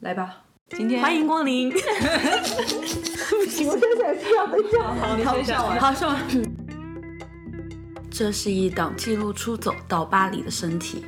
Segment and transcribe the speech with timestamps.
[0.00, 1.68] 来吧，今天欢迎光临。
[1.68, 1.76] 不
[3.46, 4.94] 行，我现在是要等一下。
[4.94, 6.18] 好，你先笑完好，笑完。
[8.10, 11.04] 这是一档记录出走到巴黎的身体，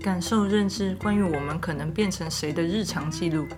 [0.00, 3.48] 感受认知关于我们可能变成谁的日常记录。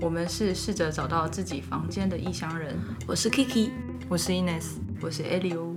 [0.00, 2.78] 我们是试着找到自己房间的异乡人。
[3.08, 3.70] 我是 Kiki，
[4.08, 5.69] 我是 Ines，我是 Elio。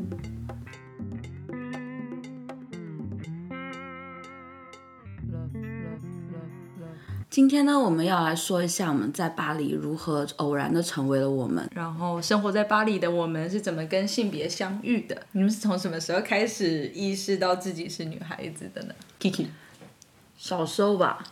[7.34, 11.68] 今天呢，我们要来说一下我们在巴黎如何偶然的成为了我们。
[11.74, 15.20] 然后生活在巴黎的我们是怎么跟性别相遇的？
[15.32, 19.48] 你们是从什么时候开始意识到自己是女孩子的呢？Kiki，
[20.38, 21.24] 小时候吧，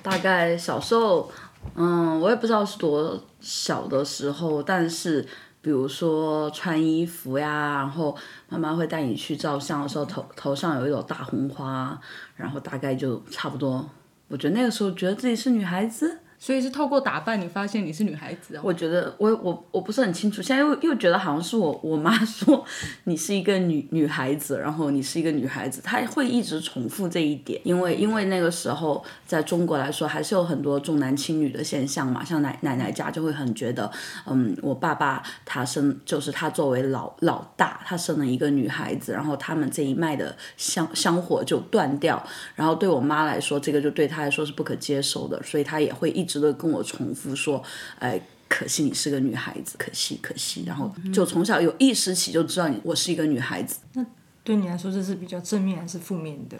[0.00, 1.28] 大概小时候，
[1.74, 5.26] 嗯，我也不知道是多小的时候，但是
[5.60, 8.16] 比如说穿衣服呀，然后
[8.48, 12.00] 妈妈会带你去照相的时候，头头上有一朵大红花，
[12.36, 13.84] 然后大概就差不多。
[14.28, 18.60] 我觉得那个时候觉得自己是女孩子，所以是透过打扮你发现你是女孩子哦。
[18.62, 22.64] 我觉得我我我不是很清楚，现在又又觉得好像是我 我妈说
[23.04, 33.90] 你是一个女女孩子，然后你是一个女孩子，她会一直重复这一点，因为因为那个时候在中国来说还是有很多重男轻女的现象嘛，像奶奶奶家就会很觉得，
[34.26, 47.62] 嗯，我爸爸他生就是他作为老老大，他生了一个女孩子，然后他们这一脉的香香火就断掉，然后对我妈来说，这个就对她来说是不可接受的，所以她也会一直的跟我重复说，
[47.98, 48.20] 哎。
[48.50, 54.04] 可惜你是个女孩子，可惜可惜，然后就从小有意识起就知道你我是一个女孩子，那
[54.42, 56.56] 对你来说，这是比较正面还是负面的？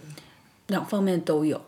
[0.66, 1.58] 两方面都有。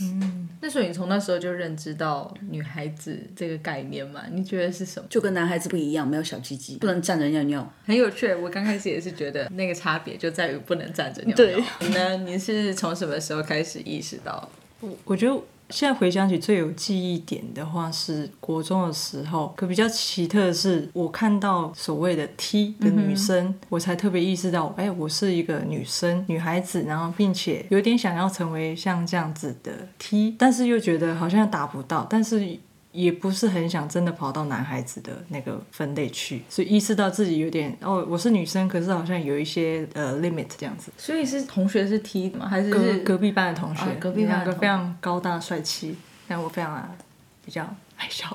[0.00, 4.22] 嗯那所以你从那时候就认知到女孩子这个概念嘛？
[4.32, 5.06] 你觉得是什么？
[5.10, 7.70] 就跟男孩子不一样，没有小鸡鸡，不能站着尿尿。
[7.84, 8.34] 很有趣。
[8.34, 11.36] 我刚开始也是觉得那个差别就在于不能站着尿尿。
[11.36, 12.16] 对你呢？
[12.16, 14.48] 你是从什么时候开始意识到？
[14.80, 15.38] 我我觉得
[15.70, 32.58] 现在回想起最有记忆点的话是国中的时候，可比较奇特的是，我看到所谓的 T 的女生，我才特别意识到，哎，我是一个女生、女孩子，然后并且有点想要成为像这样子的 T，但是又觉得好像达不到，但是。
[32.96, 40.90] 也不是很想真的跑到男孩子的那个分类去，所以意识到自己有点哦，我是女生，可是好像有一些呃 limit 这样子。
[40.96, 42.48] 所以是同学是 T 吗？
[42.48, 43.84] 还是隔隔壁班的同学？
[44.00, 45.94] 隔壁班两个非常高大帅气，
[46.26, 46.96] 但我非常
[47.44, 47.62] 比较
[47.98, 48.34] 矮小。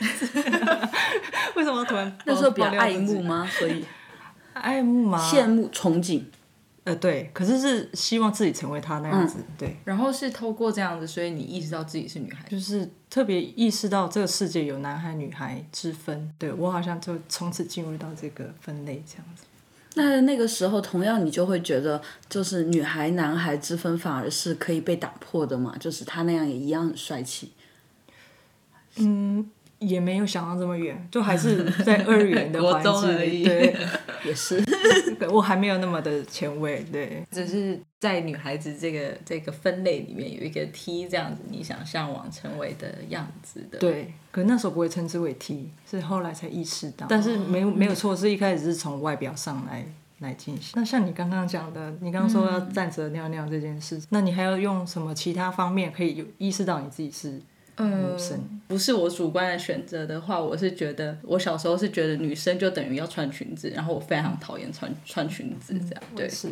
[1.54, 3.46] 为什么突然那时候比较爱慕吗？
[3.50, 3.84] 所以
[4.54, 5.18] 爱慕吗？
[5.30, 6.22] 羡慕憧憬。
[6.88, 12.48] 呃，对，可是是希望自己成为他那样子，对，然后是透过这样子，所以你意识到自己是女孩。
[12.48, 19.44] 就是特别意识到这个世界有男孩女孩之分，对我好像就从此进入到这个分类这样子。
[19.96, 22.00] 那那个时候，同样你就会觉得，
[22.30, 27.52] 就是女孩男孩之分反而是可以被打破的嘛，就是他那样也一样很帅气。
[29.78, 33.38] 也没有想到这么远，就还是在二元的环境 而已。
[33.38, 33.76] 里，对，
[34.24, 34.62] 也是，
[35.30, 43.78] 我还没有那么的前卫，对，只是在女孩子这个这个分类里面有一个 T 这样子，你想向往成为的样子的。
[43.78, 49.86] 对，可那时候不会称之为 T，是后来才意识到，但是没有没有错，是一开始是从外表上来
[50.18, 50.72] 来进行。
[50.74, 57.40] 那像你刚刚讲的，你刚刚说要站着尿尿这件事，那你还要用什么其他方面可以有意识到你自己是
[57.84, 58.38] 女生？
[58.66, 66.02] 不是我主观的选择的话，我是觉得我小时候是觉得女生就等于要穿裙子，然后我非常讨厌穿穿裙子这样。
[66.14, 66.48] 对，是，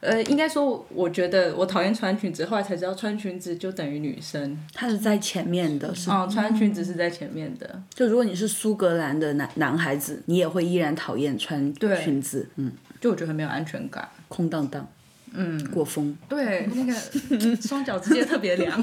[0.00, 4.58] 呃，应该说我觉得我讨厌穿裙子，后来才知道穿裙子就等于女生。
[4.74, 7.80] 她是在前面的，是哦，穿裙子是在前面的。
[7.94, 11.72] 就如果你是苏格兰的男男孩子，你也会依然讨厌穿
[12.02, 14.08] 裙子，嗯，就我觉得很没有安全感。
[14.26, 14.84] 空荡荡，
[15.32, 16.16] 嗯，过风。
[16.28, 16.92] 对，那个
[17.62, 18.82] 双脚直接特别凉。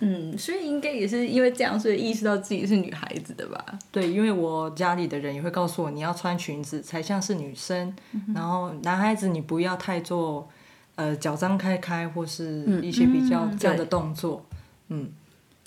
[0.00, 3.64] 嗯，所以应该也是因为这样，所以意识到自己是女孩子的吧？
[3.90, 7.94] 对，因为我家里的人也会告诉我，你要穿裙子才像是女生，
[8.34, 10.48] 然后男孩子你不要太做
[10.96, 14.44] 呃脚张开开或是一些比较这样的动作，
[14.88, 15.10] 嗯，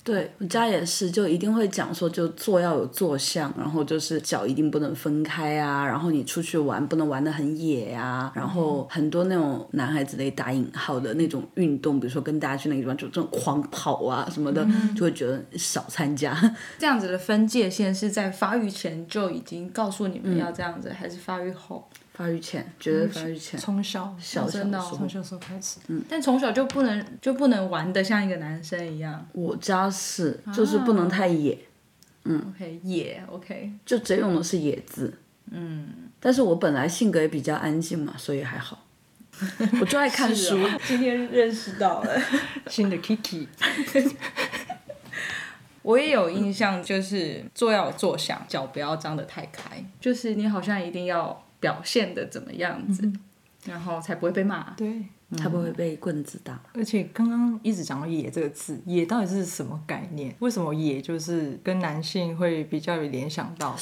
[0.07, 14.65] 对我家也是，就一定会讲说，就坐要有坐相，然后就是脚一定不能分开啊，然后你出去玩不能玩的很野啊，然后很多那种男孩子的打引号的那种运动，比如说跟大家去那个地方就这种狂跑啊什么的，
[14.95, 16.33] 就会觉得少参加。
[16.79, 21.85] 这样子的分界线是在发育前就已经告诉你们要这样子，还是发育后？
[22.17, 26.03] 发育前，觉得发育前，从小小小真的从小时候开始，嗯。
[26.09, 29.23] 但从小就不能就不能玩的像一个男生一样。
[29.33, 31.55] 我家是就是不能太野，
[32.23, 32.51] 嗯。
[32.55, 35.13] OK，野 OK，就只用的是野字。
[35.51, 35.87] 嗯，
[36.19, 38.83] 但是我本来性格也比较安静嘛，所以还好。
[39.79, 42.19] 我就爱看书，今天认识到了。
[42.67, 43.45] 新的 Kiki，
[45.83, 53.11] 我也有印象，就是坐要有坐相，脚不要张得太开，就是你好像一定要表现的怎么样子，
[53.65, 54.71] 然后才不会被骂。
[54.75, 55.03] 对，
[55.37, 56.61] 才不会被棍子打。
[56.73, 60.33] 而且刚刚一直讲到“野”这个字，“野”到底是什么概念？
[60.39, 63.75] 为什么“野”就是跟男性会比较有联想到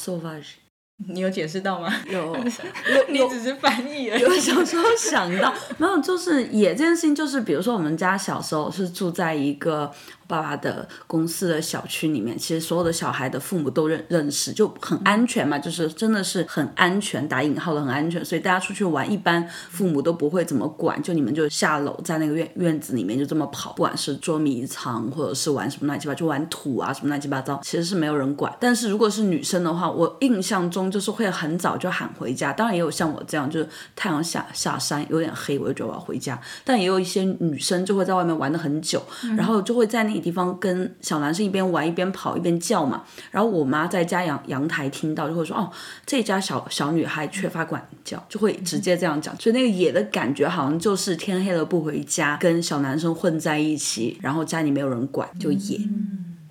[1.10, 1.94] 你有解释到吗？
[2.08, 2.34] 有
[3.12, 4.22] 你只是翻译而已。
[4.22, 9.92] 有小时候想到没有，就是野这件事情，就是比如说我们家小时候是住在一个
[10.28, 28.52] 爸爸的公司的小区里面，其实所有的小孩的父母都认认识，就很安全嘛，就是真的是很安全，打引号的很安全，所以大家出去玩，一般父母都不会怎么管，就你们就下楼在那个院院子里面就这么跑，不管是捉迷藏或者是玩什么乱七八糟，就玩土啊什么乱七八糟，其实是没有人管。
[28.60, 36.40] 但是如果是女生的话，我印象中就是会很早就喊回家，当然也有像我这样，就是太阳下下山有点黑，我就觉得我要回家。
[36.64, 39.02] 但也有一些女生就会在外面玩的很久，
[39.38, 43.04] 然后就会在那个地方跟小男生一边玩一边跑一边叫嘛。
[43.32, 45.70] 然后我妈在家阳阳台听到就会说：“哦，
[46.06, 49.36] 这家小小女孩缺乏管教。”就会直接这样讲。
[49.40, 55.80] 所以那个野的感觉好像就是天黑了不回家，跟小男生混在一起，然后家里没有人管，就野。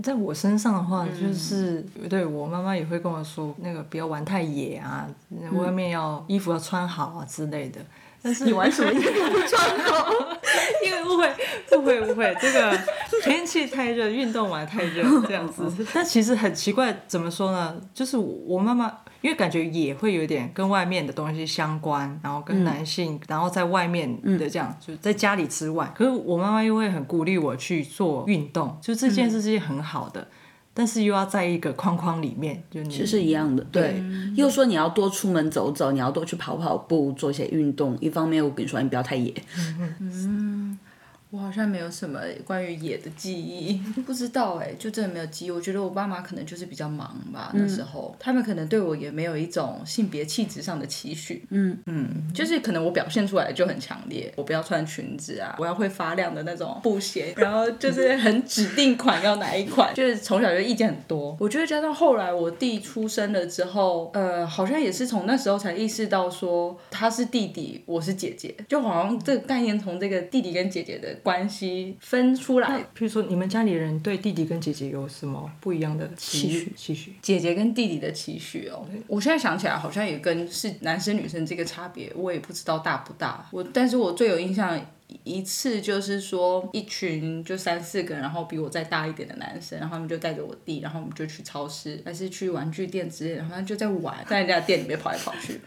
[0.02, 5.08] 在我身上的话，就是、对我妈妈也会跟我说，那个不要玩太野啊，
[5.54, 7.80] 外面要衣服要穿好啊之类的。
[8.24, 10.10] 但是你玩什么衣服不穿好？
[10.82, 11.30] 因为误会，
[11.76, 12.78] 误会，误会，这个
[13.22, 15.70] 天气太热，运动完太热 这样子。
[15.92, 17.78] 但其实很奇怪，怎么说呢？
[17.92, 18.90] 就是我妈妈，
[19.20, 25.92] 因为感觉也会有点跟外面的东西相关，然后跟男性，然后在外面的这样，就在家里之外。
[25.94, 30.26] 可是我妈妈又会很鼓励我去做运动，就这件事是很好的。
[30.76, 34.02] 但是又要在一个框框里面，就你其实是一样的，对。
[34.34, 37.96] 又说你要多出门走走，你要多去跑跑步，做一些运动。
[38.00, 39.32] 一方面，我跟你说，你不要太野。
[41.34, 43.72] 我好像没有什么关于野的记忆，
[44.06, 45.50] 不知道哎、就真的没有记忆。
[45.50, 51.44] 我觉得我爸妈可能就是比较忙吧，那时候他们可能对我也没有一种性别气质上的期许。
[51.50, 61.36] 嗯嗯，就是可能我表现出来就很强烈，我不要穿裙子啊，我要会发亮的那种布鞋，然后就是很指定款要哪一款，就是从小就意见很多。
[61.40, 72.68] 我觉得加上后来我弟出生了之后，呃，好像也是从那时候才意识到说他是弟弟，我是姐姐，就好像这个概念从这个弟弟跟姐姐的关系分出来。
[72.94, 76.72] 譬如说，你们家里人对弟弟跟姐姐有什么不一样的期许？
[76.76, 77.14] 期许？
[77.20, 83.48] 姐姐跟弟弟的期许哦，我现在想起来好像也跟是男生女生这个差别，我也不知道大不大。
[83.50, 84.80] 我但是我最有印象
[85.22, 95.58] 一次就是说，一群就三四个，然后比我再大一点的男生，然后他们就带着我弟，然后我们就去超市，还是去玩具店之类的，然后就在玩，在人家店里面跑来跑去。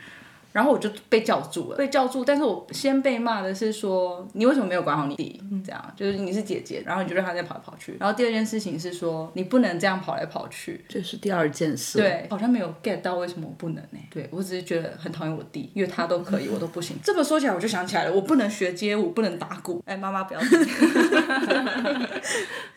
[0.52, 2.26] 然后我就被叫住了，被叫住。
[2.26, 5.42] 但是我先被骂的是说，你为什么没有管好你弟？
[5.66, 7.96] 这样就是你是姐姐，然后你就让他在跑来跑去。
[8.00, 10.84] 然后第二件事情是说，你不能这样跑来跑去。
[10.88, 12.00] 这是第二件事。
[12.00, 16.98] 对，好像没有 get 到为什么我不能呢、对我只是觉得很讨厌我弟，因为他都可以，我都不行。
[17.04, 19.84] 这么说起来，我就想起来了，我不能学街舞，不能打鼓。
[19.86, 20.40] 哎，妈妈不要。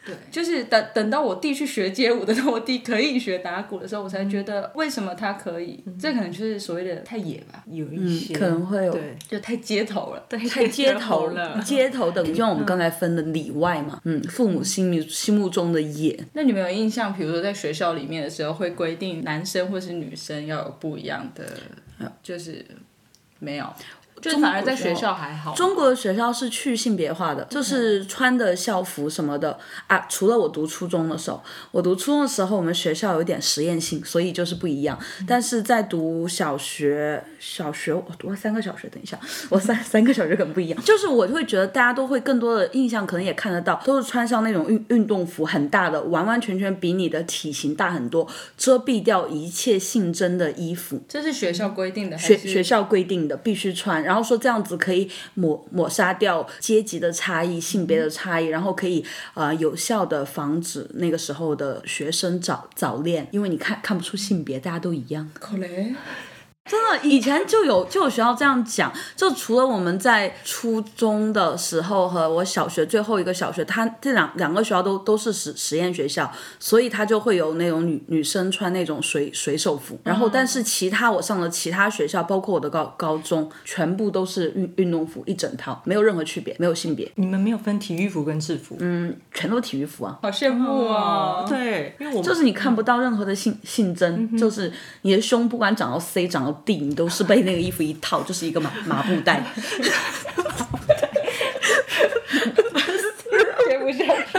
[0.04, 5.82] 对，就是等等到我弟去学街舞的时候，我弟可以学打鼓的时候，我才觉得为什么他可以。
[5.98, 10.26] 这可能就是所谓的太野吧，有一些、可能会有对，就太街头了。
[10.28, 11.60] 太 街头了。
[11.62, 22.64] 街头等于就像我们刚才分的里外嘛，嗯，父母心里心目中的野，那你们有印象，比如说在学校里面的时候，会规定男生或是女生要有不一样的，就是
[23.38, 23.66] 没有，
[24.20, 25.54] 就反而在学校还好。
[25.54, 30.06] 中国的学校是去性别化的，就是穿的校服什么的啊。
[30.08, 34.98] 除了我读初中的时候，我读初中的时候，我们学校有点实验性，所以就是不一样。
[35.26, 40.82] 但是在读小学，小学我读了三个小学，等一下， 我三三个小学可能不一样。
[40.82, 51.00] 就是我就会觉得大家都会更多的印象，可能也看得到，都是穿上那种运运动服，很大的，完完全全比你的体型大很多，遮蔽掉一切性征的衣服。
[51.08, 65.30] 这是学校规定的，学学校规定的必须穿，然后说这样子可以抹抹杀掉阶级的差异、性别的差异，然后可以呃有效的防止那个时候的学生早早恋，因为你看看不出性别，大家都一样。
[65.34, 65.94] 可能
[66.70, 90.20] 真的，以前就有就有学校这样讲，就除了我们在初中的时候和我小学最后一个小学，他这两两个学校都都是实实验学校，所以他就会有那种女女生穿那种水水手服，然后但是其他我上的其他学校，包括我的高高中，全部都是运运动服一整套，没有任何区别，没有性别，你们没有分体育服跟制服，嗯，全都是体育服啊。
[90.22, 91.44] 好羡慕啊。
[91.48, 94.72] 对，因为我就是你看不到任何的性性征，就是
[95.02, 99.42] 你的胸不管长到 C 长到顶都是被那个衣服一套，就是一个麻麻布袋。
[103.68, 104.38] 接不下去。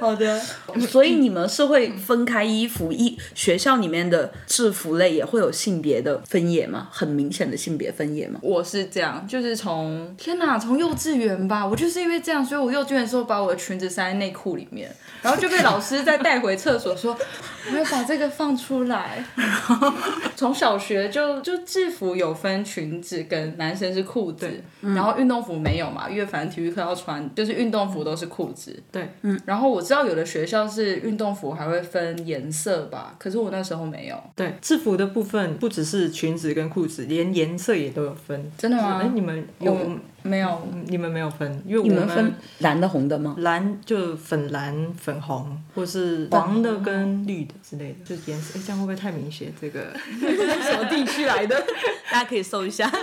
[0.00, 0.40] 好的，
[0.88, 6.88] 所以你们是会分开衣服，一学校里面的制服类也会有性别的分野吗？
[6.90, 8.40] 很明显的性别分野吗？
[8.42, 14.90] 我是这样，就是从天哪，从幼稚园吧，我就是因为这样，所以我幼稚园的时候把我的裙子塞在内裤里面，
[15.22, 17.16] 然后就被老师再带回厕所说，
[17.70, 19.24] 我要把这个放出来。
[20.34, 24.48] 从小学就就制服有分裙子跟男生是裤子，
[24.80, 28.82] 然后运动服没有嘛，因为反正体育课要穿，就是运动服都是裤子。
[28.90, 34.16] 对，嗯然后我知道有的学校是运动服还会分颜色吧，可是我那时候没有。
[34.36, 38.52] 对，制服的部分不只是裙子跟裤子，连颜色也都有分。
[38.56, 39.76] 真的吗哎，你们有？
[40.22, 43.34] 没有，你们没有分，因为你我们分蓝的红的吗？
[43.38, 48.58] 蓝就粉蓝、粉红，或是黄的跟绿的之类的，就是颜色。
[48.58, 49.52] 哎，这样会不会太明显？
[49.60, 51.56] 这个 什么地区来的？
[52.12, 52.90] 大家可以搜一下。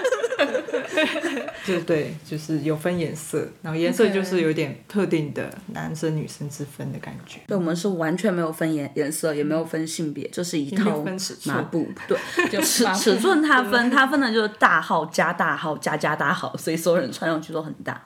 [1.66, 7.40] 就对，就是有分颜色，然后颜色就是有点特定的男生女生之分的感觉。
[7.48, 11.90] 对，我们是完全没有分颜颜色，也没有分性别，就是一套分尺寸麻布。
[12.08, 12.18] 对，
[12.50, 18.02] 就尺尺寸它分，它分的就是大号加大号加加大号，所以所有人穿上去都很大。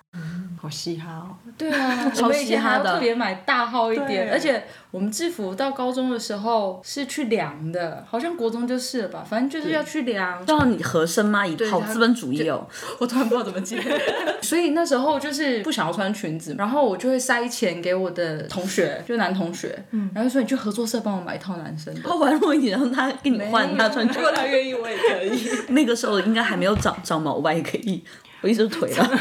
[0.62, 1.34] 好嘻哈哦！
[1.58, 10.43] 对啊，超 我们以前还嘻哈的要特别买大号一点，而且我们制服到高中的时候是去量的，好像国中就是了吧，反正就是要去量。
[10.48, 11.48] 要你合身吗？
[11.48, 12.67] 一套资本主义哦。
[13.00, 13.81] 我突然不知道怎么接，
[14.43, 22.01] 所以那时候就是不想要穿裙子，然后我就会塞钱给我的同学，就男同学，然后说你去合作社帮我买一套男生的。
[22.03, 25.50] 他玩弄你，让他给你换，他穿如果他愿意，我也可以。
[25.74, 28.03] 那个时候应该还没有长长毛吧，也可以。
[28.41, 29.10] 我一直腿了。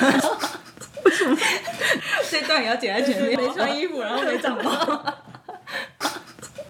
[2.30, 5.14] 这段也要剪在前面，没穿衣服，然后没长毛。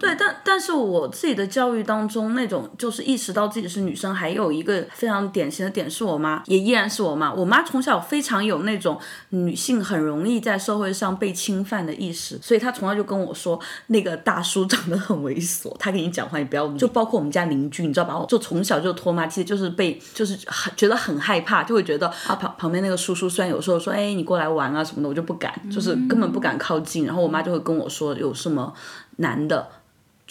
[0.01, 7.31] 对，但但是我自己的教育当中，那种就是意识到自己是女生，还有一个非常典型的点是我妈，也依然是我妈。
[7.31, 16.67] 我妈从小非常有那种女性很容易在社会上被侵犯的意识，所以她从小就跟我说，那个大叔长得很猥琐，他跟你讲话你不要。
[16.71, 18.17] 就包括我们家邻居，你知道吧？
[18.17, 27.05] 我就从小就拖妈，其实就是被就是很觉得很害怕，就会觉得啊旁旁边那个叔叔虽然有时候说哎你过来玩啊什么的，我就不敢，就是根本不敢靠近。
[27.05, 28.73] 然后我妈就会跟我说有什么
[29.17, 29.67] 男的。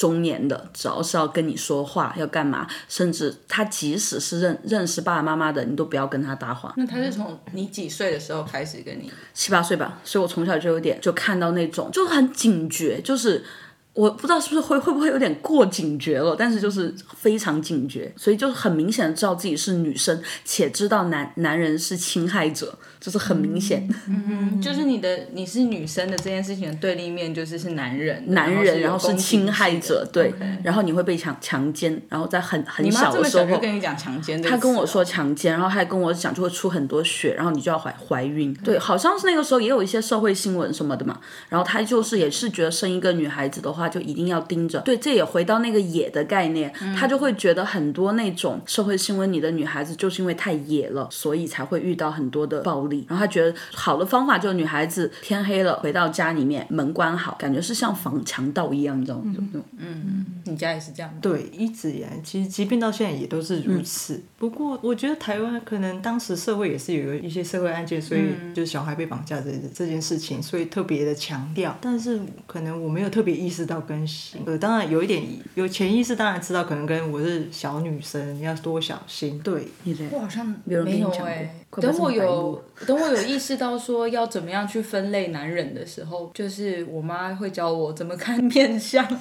[0.01, 6.73] 中年的，只要是要跟你说话，要干嘛，甚至他即使是认认识爸爸妈妈的，你都不要跟他搭话。
[6.79, 9.13] 那他是从你几岁的时候开始跟你？
[9.35, 13.45] 七八岁吧，所以我从小就有点就看到那种就很警觉，就是
[13.93, 23.89] 我不知道是不是会会不会有点过警觉了，但是就是非常警觉，所以就是很明显的知道自己是女生，且知道男男人是侵害者，就是很明显。
[24.07, 30.33] 嗯，就是你的你是女生的这件事情的对立面就是是男人，男人，然后是侵害者，对
[30.63, 38.55] 然后你会被强强奸，然后在很很小的时候跟你讲强奸他跟我说强奸，然后他还跟我讲就会出很多血，然后你就要怀怀孕。
[38.65, 41.19] 对，好像是那个时候也有一些社会新闻什么的嘛。
[41.49, 44.81] 然后他就是也是觉得生一个女孩子的话，就一定要盯着。
[44.81, 53.07] 对，这也回到那个野的概念，他就会觉得很多那种社会新闻里的女孩子就是因为太野了，所以才会遇到很多的暴力。
[53.09, 59.35] 然后他觉得好的方法就是女孩子天黑了回到家里面门关好，感觉是像防强盗一样，你知道吗？
[59.35, 61.19] 嗯嗯你家也是这样吗？
[61.21, 64.23] 对，一直以来，其实即便到现在也都是如此。
[64.39, 68.23] 不过，我觉得台湾可能当时社会也是有一些社会案件，所以
[68.55, 71.77] 就是小孩被绑架这这件事情，所以特别的强调。
[71.81, 74.43] 但是可能我没有特别意识到更新。
[74.45, 75.23] 呃，当然有一点
[75.55, 79.41] 有潜意识，当然知道可能跟我是小女生要多小心。
[79.43, 79.69] 对？
[80.11, 89.07] 我好像没有你讲过哎、快等我有等我有意识到说要怎么样去分类男人的时候，就是我妈会教我怎么看面相。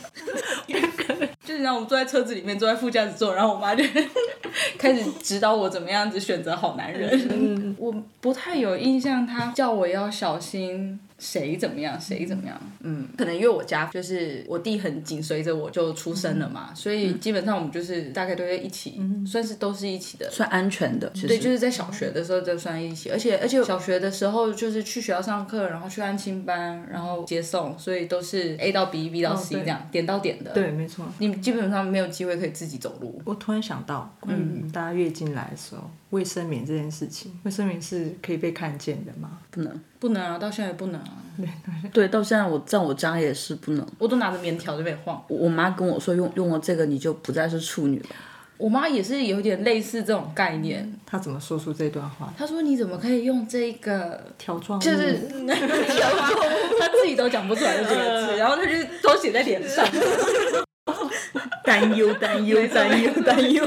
[1.46, 3.84] 就是让我们坐在车子里面，坐在副驾驶座，然后我妈就
[4.78, 7.76] 开始指导我怎么样子选择好男人。
[7.80, 7.92] 我
[8.22, 12.60] 不太有印象，她叫我要小心谁怎么样，谁怎么样。
[12.82, 20.30] 嗯，可能因为我家就是我弟很紧随着我就出生了嘛，所以基本上我们就是大概都在一起，算是都是一起的。
[20.32, 30.52] 算安全的，对，就是在小学的时候就算一起，而且而且小学的时候就是去学校上课，然后去安亲班，然后接送，所以都是 A 到 B，B 到 C 这样、点到点的。
[30.52, 31.06] 对，没错。
[31.18, 33.22] 你基本上没有机会可以自己走路。
[33.26, 39.40] 我突然想到，嗯大家月经来的时候，卫生棉这件事情，卫生棉是可以被看见的吗？
[39.52, 39.82] 不能。
[40.00, 41.24] 不能啊，到现在也不能啊，
[41.94, 43.88] 对，到现在我在我家也是不能。
[43.98, 45.24] 我都拿着棉条这边晃。
[45.28, 48.08] 我我妈跟我说用用了这个你就不再是处女了。
[48.58, 52.34] 我妈也是有点类似这种概念，她怎么说出这段话？
[52.38, 54.22] 她说你怎么可以用这个？
[54.38, 55.14] 条状物就是
[56.80, 59.86] 她自己都讲不出来这几个字，然后她就都写在脸上。
[61.64, 63.64] 担忧，担忧，担忧，担忧。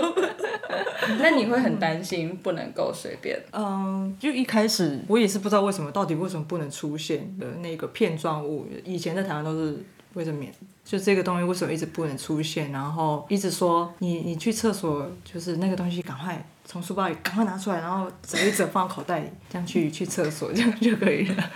[1.18, 3.40] 那你会很担心不能够随便？
[3.52, 9.76] 嗯，就一开始我也是不知道为什么，到底为什么不能出现的那个片状物，以前在台湾都是
[10.14, 10.52] 卫生棉，
[10.84, 12.70] 就这个东西为什么一直不能出现？
[12.70, 21.50] 然后一直说你你去厕所，就是那个东西赶快从书包里赶快拿出来，然后折一折放口袋里，这样去去厕所 这样就可以了。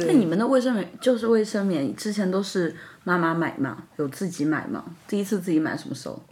[0.00, 2.76] 那你们的卫生棉就是卫生棉，之前都是
[3.08, 4.84] 妈妈买嘛，有自己买嘛？
[5.08, 6.22] 第一次自己买什么时候？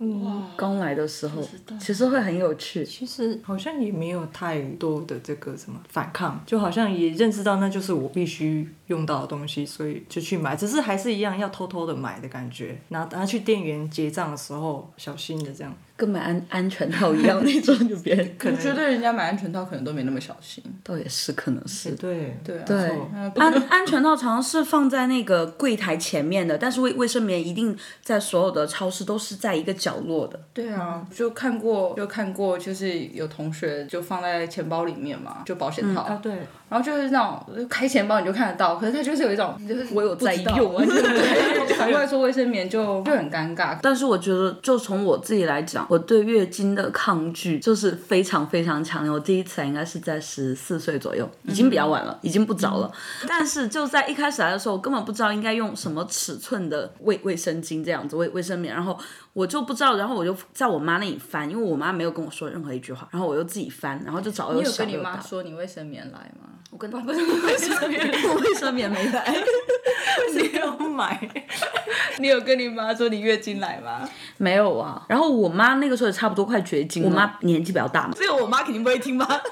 [0.59, 1.43] 刚来的时候，
[1.81, 2.85] 其实会很有趣。
[2.85, 10.55] 其实好像也没有太多的这个什么反抗，就好像也认识到那就是我必须用到的东西，所以就去买。
[10.55, 15.75] 只是还是一样要偷偷的买的感觉，拿拿去店员结账的时候小心的这样。
[15.97, 20.63] 跟买安安全套一样那种，就别人可能我觉得人家买安全套可能都没那么小心。
[20.85, 21.93] 倒也是，可能是。
[21.93, 22.77] 对对啊，对
[23.15, 30.39] 嗯，安安全套常常是放在那个柜台前面的，但是卫卫生棉一定在所有的超市都是在一个角落的。
[30.53, 36.33] 对啊，就看过，就看过，就是有同学就放在钱包里面嘛，就保险套，啊，对，
[36.69, 43.79] 然后就是那种开钱包你就看得到，可是他就是有一种就是我有在用对，反过来说卫生棉就就很尴尬。
[43.83, 49.11] 但是我觉得，就从我自己来讲，我对月经的抗拒就是非常非常强烈。
[49.11, 52.91] 我第一次来应该是在十四岁左右，已经比较晚了，已经不早了。
[53.27, 58.99] 但是就在一开始来的时候，我根本不知道应该用什么尺寸的卫卫生巾这样子卫卫生棉，然后
[59.37, 65.21] 我就不知道，然后我就在我妈那里翻，因为我妈没有跟我说任何一句话，然后我又自己翻，然后就找了你有跟你妈。
[65.21, 66.49] 说你卫生棉来吗？
[66.71, 68.01] 我跟不是卫生棉，
[68.41, 69.37] 卫生棉没来。
[70.35, 71.29] 你有买。
[72.19, 74.09] 你有跟你妈说你月经来吗？
[74.39, 79.43] 没有啊，然后我妈那个时候也差不多快绝经了，我妈年纪比较大嘛，这个我妈肯定不会听吧。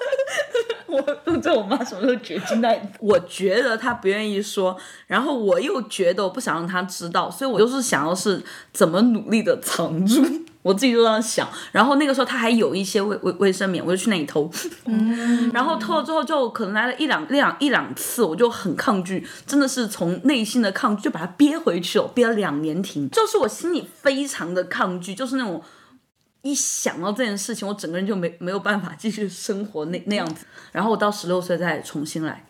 [0.97, 10.23] 我不知道我妈什么时候绝经的，我觉得她不愿意说，然后我又觉得我不想让她知道，所以我就是想要是怎么努力的藏住。
[10.65, 14.51] 我自己就这样想，然后那个时候她还有一些卫卫卫生棉，我就去那里偷，
[15.53, 25.63] 然后偷了之后就可能来了一两两一两次，我就很抗拒，真的是从内心的抗拒就把它憋回去了，憋了两年停，就是我心里非常的抗拒，就是那种
[26.45, 30.47] 一想到这件事情，我整个人就没没有办法继续生活那那样子。
[30.73, 32.45] 然后我到十六岁再重新来，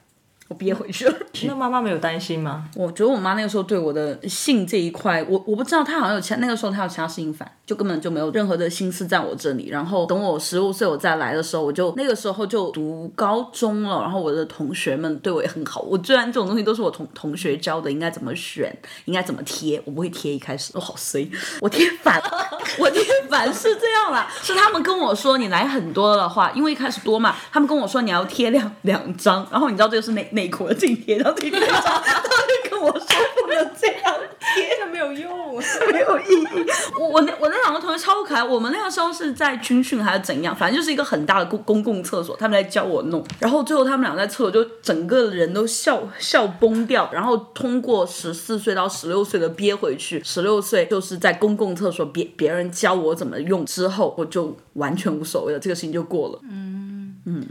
[0.49, 1.15] 我憋回去了。
[1.47, 2.69] 那妈妈没有担心吗？
[2.77, 9.69] 我觉得我妈那个时候对我的性这一块，我我不知道她好像有其他那个时候她有其他事情烦，就根本就没有任何的心思在我这里。
[9.69, 15.81] 然后等我十五岁我再来的时候，我就那个时候就读高中了，然后我的同学们对我也很好。
[15.83, 18.75] 我虽然这种东西都是我同同学教的，应该怎么选，
[19.07, 20.35] 应该怎么贴，我不会贴。
[20.35, 21.29] 一开始我好衰，
[21.61, 33.07] 我贴反了， 我贴反是这样啦，是他们跟我说你来很多的话，因为一开始多嘛，他们跟我说你要贴两两张，然后你知道这个是内内裤，的自己贴，然后自己贴上，他就跟我说
[33.43, 34.15] 不能这样
[34.55, 34.77] 贴。
[34.81, 35.45] 它没有用。
[35.93, 36.67] 没有意义。
[36.99, 56.41] 我我那我那两个同学超可爱，我们那个时候是在军训还是怎样，反正就是一个很大的公公共厕所，他们来教我弄，然后最后他们俩在厕所就整个人都笑笑崩掉，然后通过十四岁到十六岁的憋回去，十六岁就是在公共厕所别别人教我怎么用之后，我就完全无所谓了，这个事情就过了。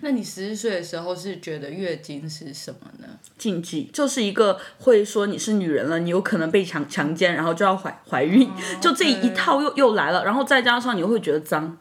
[0.02, 3.08] 那你十四岁的时候是觉得月经是什么呢？
[3.38, 11.78] 禁忌，就是一个会说你是女人了，你有可能被强强奸，然后就要怀怀孕，就这一套又又来了，然后再加上你会觉得脏。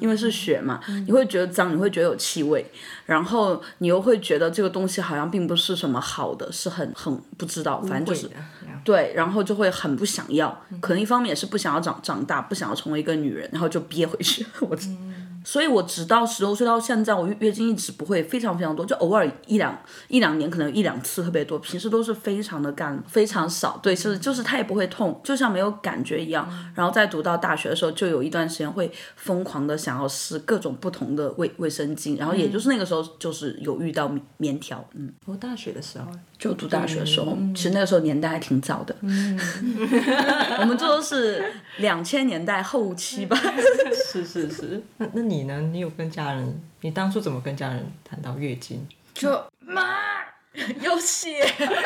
[0.00, 2.62] 因为是血嘛，你会觉得脏，你会觉得有气味，
[3.06, 8.28] 然后你又会觉得这个东西好像并不是什么好的，是很很不知道，反正就是
[8.84, 14.44] 对，然后就会很不想要，可能一方面也是不想要长长大，不想要成为一个女人，然后就憋回去。
[14.60, 14.76] 我，
[15.44, 19.78] 所以我直到十六岁到现在，我月月经一直不会非常非常多，就偶尔一两
[20.08, 23.78] 一两年可能一两次特别多，平时都是非常的干，非常少。
[23.82, 26.48] 对，是就是它也不会痛，就像没有感觉一样。
[26.74, 36.06] 然后在读到大学的时候，就有一段时间会疯狂的想要试各种不同的卫卫生巾，然后也就是那个时候就是有遇到棉棉条，嗯，我大学的时候，
[36.38, 38.94] 就读大学的时候，其实那个时候年代还挺早的，
[40.62, 43.36] 我们这都是两千年代后期吧。
[43.92, 44.82] 是是是。
[44.98, 45.60] 那那你呢？
[45.72, 46.60] 你有跟家人？
[46.80, 48.86] 你当初怎么跟家人谈到月经？
[49.14, 49.82] 就妈
[50.80, 51.44] 有血，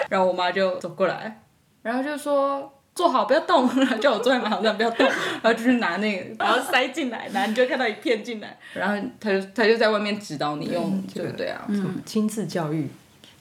[0.08, 1.42] 然后我妈就走过来，
[1.82, 11.64] 然后就说坐好不要动，然后叫我坐在马桶上不要动，然后就去拿那个，然后塞进来，然后你就看到一片进来，然后他就他就在外面指导你用，对不对啊？
[11.68, 12.88] 嗯，亲自教育，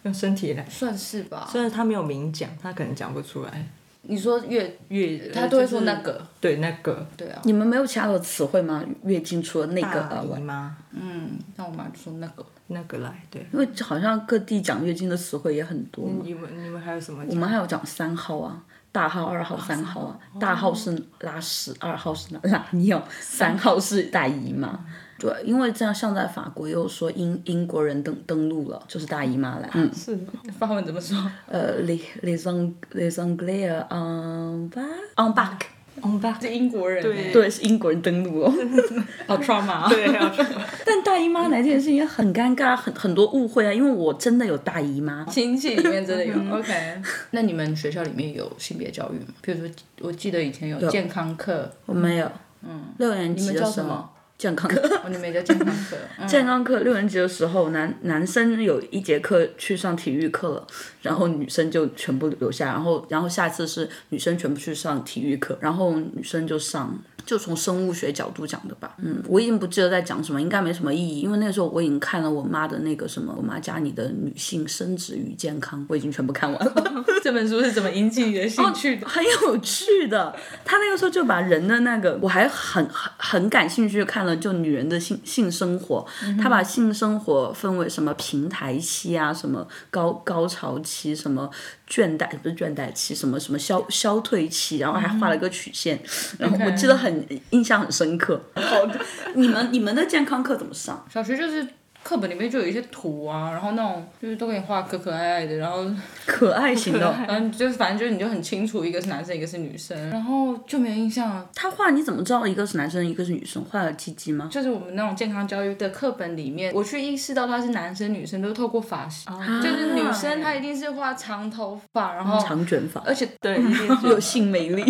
[0.04, 0.66] 用身体来。
[0.70, 1.48] 算是吧。
[1.50, 3.66] 虽然他没有明讲，他可能讲不出来。
[4.08, 8.84] 你说月月，他都会说就是那个，对那个对啊，你们没有其他的词汇吗？
[9.04, 13.46] 月经除了那个大以外姨，妈嗯，那我妈就说那个，那个来，对。
[13.52, 16.22] 因为好像各地讲月经的词汇也很多嘛。
[16.24, 17.24] 你们你们还有什么？
[17.28, 20.20] 我们还有讲三号啊，大号、二号、三号啊。
[20.40, 24.80] 大号是拉屎，二号是拉尿，三号是大姨妈。
[25.26, 29.70] 对，因为这样像在法国又说英英国人登登陆了，就是大姨妈来。
[29.74, 30.18] 嗯，是
[30.60, 31.18] 法文怎么说？
[31.48, 34.86] 呃，les les Ang les Anglais en back
[35.18, 35.60] on back。
[36.04, 38.54] on back，是英国人对，对，是英国人登陆哦。
[39.26, 39.88] 好 trauma。
[39.88, 40.44] 对，要去
[40.86, 45.24] 但大姨妈来这件事情也很尴尬，很很多误会啊，因为我真的有大姨妈。
[45.26, 47.02] 亲戚里面真的有 OK。
[47.32, 49.28] 那你们学校里面有性别教育吗？
[49.42, 52.30] 比如说，我记得以前有健康课，我没有，
[52.62, 54.10] 嗯，六年你级的时候们叫什么？
[54.38, 54.80] 健康课。
[55.04, 55.98] 哦， 你们也叫健康课。
[56.20, 60.68] 嗯健康课六年级的时候，男男生有一节课去上体育课了，
[61.02, 67.00] 然后女生就全部留下，然后然后下次是女生全部去上体育课，然后女生就上。
[67.26, 76.74] 就从生物学角度讲的吧，嗯，我已经不记得在讲什么，应该没什么意义，因为那时候我已经看了我妈的那个什么，我妈家里的女性生殖与健康，我已经全部看完了。
[77.24, 79.08] 这本书是怎么引起你的兴趣的？
[79.08, 80.36] 很有趣的。
[80.64, 86.06] 他那个时候就把人的那个，我还很很很感兴趣，看了就女人的性性生活，
[86.40, 91.50] 他把性生活分为什么平台期啊，什么高高潮期，什么
[91.88, 96.00] 倦怠不是倦怠期，什么什么消消退期，然后还画了个曲线，
[96.40, 98.42] 然后我记得很印象很深刻。
[98.56, 99.00] 好的，
[99.36, 101.06] 你们你们的健康课怎么上？
[101.12, 101.68] 小学就是
[102.06, 105.84] 课本里面就有一些图啊，然后那种就是都给你画可可爱爱的，然后
[106.28, 111.50] 可爱型的哦，然 后就是反正就是你就很清楚一个是男生一个是女生，然后就没有印象了。
[111.56, 113.66] 他画你怎么知道一个是男生一个是女生？
[113.72, 114.48] 画了鸡鸡吗？
[114.52, 119.26] 就是我们那种健康教育的课本里面，我去意识到他是男生女生都是透过发型，
[119.60, 124.84] 就是女生她一定是画长头发，然后长卷发，而且对， 一定是有性魅力。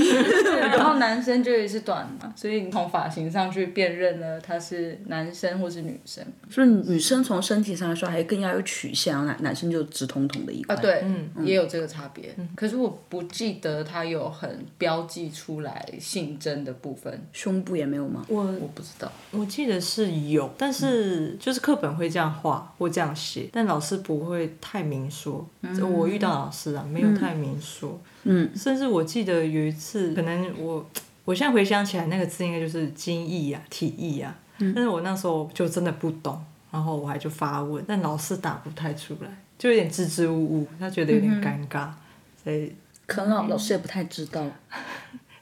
[0.60, 6.22] 然后男生就也是短嘛，所以你从发型上去辨认了他是男生或是女生。
[6.50, 10.76] 就是女生从身体上来说还更要有曲线，男男生就直筒筒的一块。
[10.76, 11.04] 啊，对，
[11.44, 12.36] 也有这个差别。
[12.56, 18.26] 可是我不记得他有很标记出来性征的部分，胸部也没有吗？
[18.28, 19.12] 我我不知道。
[19.32, 25.48] 我记得是有，但是就是课本会这样画或这样写，但老师不会太明说。
[25.94, 28.02] 我遇到老师啊，没有太明说。
[28.24, 30.84] 嗯，甚至我记得有一次，可能我
[31.26, 34.36] 我现在回想起来，那个字应该就是精液啊、体液啊。
[34.58, 36.42] 但是我那时候就真的不懂，
[36.76, 41.88] 然后我还就发问，但老师答不太出来，就有点支支吾吾，他觉得有点尴尬，
[42.44, 44.46] 所以可能老老师也不太知道。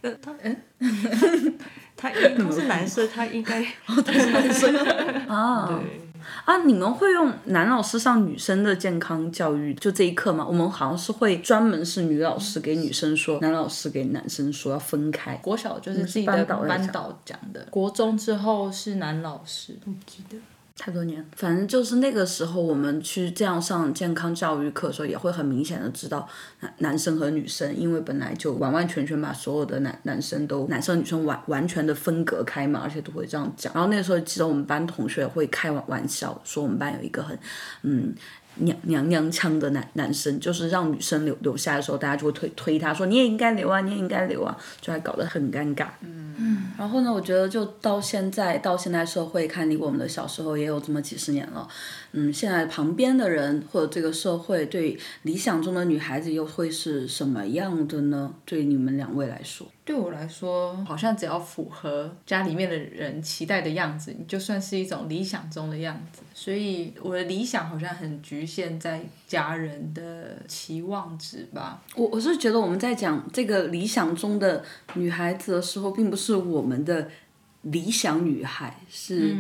[0.02, 0.56] 呃 他嗯，
[1.98, 3.63] 他应他是男生，他应该
[5.28, 6.04] 啊对。
[6.46, 6.58] 啊！
[6.65, 10.46] 你们会用男老师上女生的健康教育就这一课吗？
[10.48, 15.36] 我们好像是会专门是女老师给女生说，男老师给男生说要分开。
[15.38, 19.78] 国小就是自己的班导讲导讲的，国中之后是男老师。
[19.84, 20.38] 不记得。
[20.75, 26.27] 太多年，反正就是那个时候，我们去这样上健康教育课的时候，也会很明显的知道
[26.62, 33.71] 男男生和女生，因为本来就完完全全把所有的男男生都男生女生完完全的分隔开嘛，而且都会这样讲。
[33.73, 37.38] 然后那时候记得我们班同学会开玩玩笑说，我们班有一个很
[37.83, 38.13] 嗯。
[38.55, 45.87] 娘娘腔的男男生，就是让女生留留下的时候，大家就会推推他说你也应该留啊，你也应该留啊，就还搞得很尴尬。
[46.01, 51.67] 嗯，然后呢，我觉得就到现在到现在社会看离我们的小时候也有这么几十年了。
[52.13, 58.34] 嗯，现在旁边的人或者这个社会对理想中的女孩子又会是什么样的呢？
[58.45, 66.21] 对你们两位来说，对我来说，好像只要符合家里面的人期待的样子，你就算是一种理想中的样子。
[66.36, 71.82] 所以我的理想好像很局限在家人的期望值吧。
[71.95, 77.10] 我我是觉得我们在讲这个理想中的女孩子的时候，并不是我们的
[77.63, 79.36] 理想女孩，是、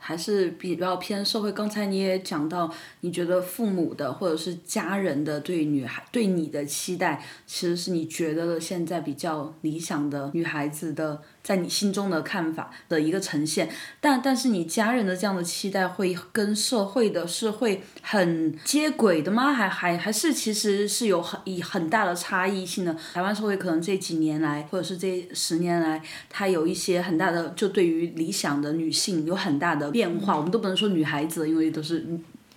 [0.00, 1.52] 还是比较偏社会。
[1.52, 2.68] 刚才你也讲到，
[3.02, 11.22] 你觉得父母的或者是家人的对女孩对你的期待，其实是你觉得的现在比较理想的女孩子的。
[11.42, 13.66] 在你心中的看法的一个呈现，
[13.98, 19.50] 但但是你家人的这样的期待会跟社会的是会很接轨的吗？
[19.50, 22.94] 还还还是其实是有很以很大的差异性的。
[23.14, 30.36] 台湾社会可能这几年来，或者是这十年来，它有一些很大的，就对于理想的女性有很大的变化。
[30.36, 32.06] 我们都不能说女孩子，因为都是。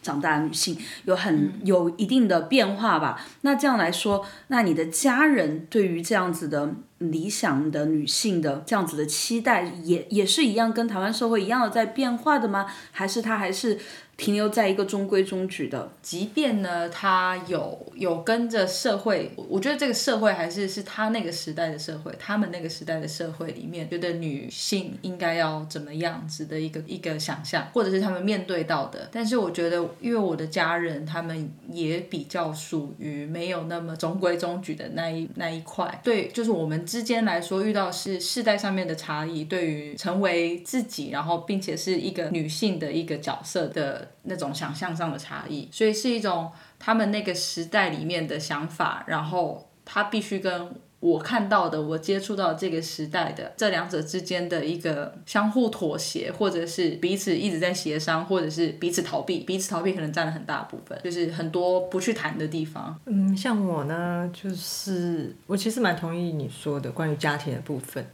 [0.04, 3.26] 长大的女性有很有一定的变化吧。
[3.40, 6.74] 那这样来说，那你的家人对于这样子的
[7.12, 12.66] 理想的女性的这样子的期待，也也是一样，跟台湾社会一样的在变化的吗？
[12.92, 13.78] 还是她还是
[14.16, 15.92] 停留在一个中规中矩的？
[16.02, 29.10] 即便呢，她有有跟着社会，我觉得这个社会还是是她那个时代的社会，他们那个时代的社会里面，觉得女性应该要怎么样子的一个一个想象，或者是他们面对到的。
[29.12, 50.72] 但是我觉得，因为我的家人他们也比较属于没有那么中规中矩的那一那一块，对，就是我们之间来说遇到是世代上面的差异，对于成为自己，然后并且是一个女性的一个角色的那种想象上的差异，所以是一种他们那个时代里面的想法，然后他必须跟
[51.04, 62.98] 我看到的、我接触到这个时代的这两者之间的一个相互妥协，或者是彼此一直在协商，或者是彼此逃避，彼此逃避可能占了很大部分，就是很多不去谈的地方。
[63.06, 68.08] 嗯，像我呢，就是我其实蛮同意你说的关于家庭的部分。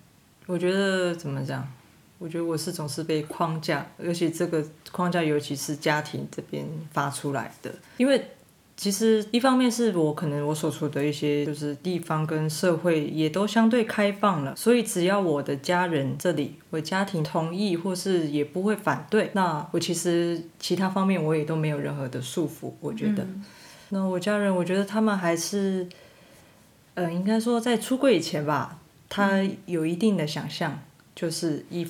[0.47, 1.71] 我觉得怎么讲？
[2.17, 7.71] 我觉得我是总是被框架，而且这个框架，尤其是家庭这边发出来的。
[7.97, 8.21] 因为
[8.79, 22.71] 其实一方面是我可能我所处的一些就是地方跟社会也都相对开放了，所以只要我的家人这里我家庭同意或是也不会反对，那我其实其他方面我也都没有任何的束缚。
[22.79, 23.27] 我觉得，
[23.89, 25.85] 那我家人我觉得他们还是，
[26.93, 28.79] 呃，应该说在出柜以前吧。
[29.11, 30.79] 他有一定的想象，
[31.15, 31.85] 就是一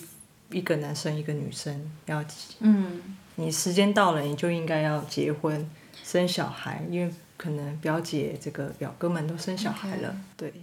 [0.51, 2.23] 一个男生一个女生要，
[2.61, 3.01] 嗯，
[3.35, 5.69] 你时间到了，你就应该要结婚
[6.03, 10.53] 生小孩，因为可能表姐这个表哥们都生小孩了，对，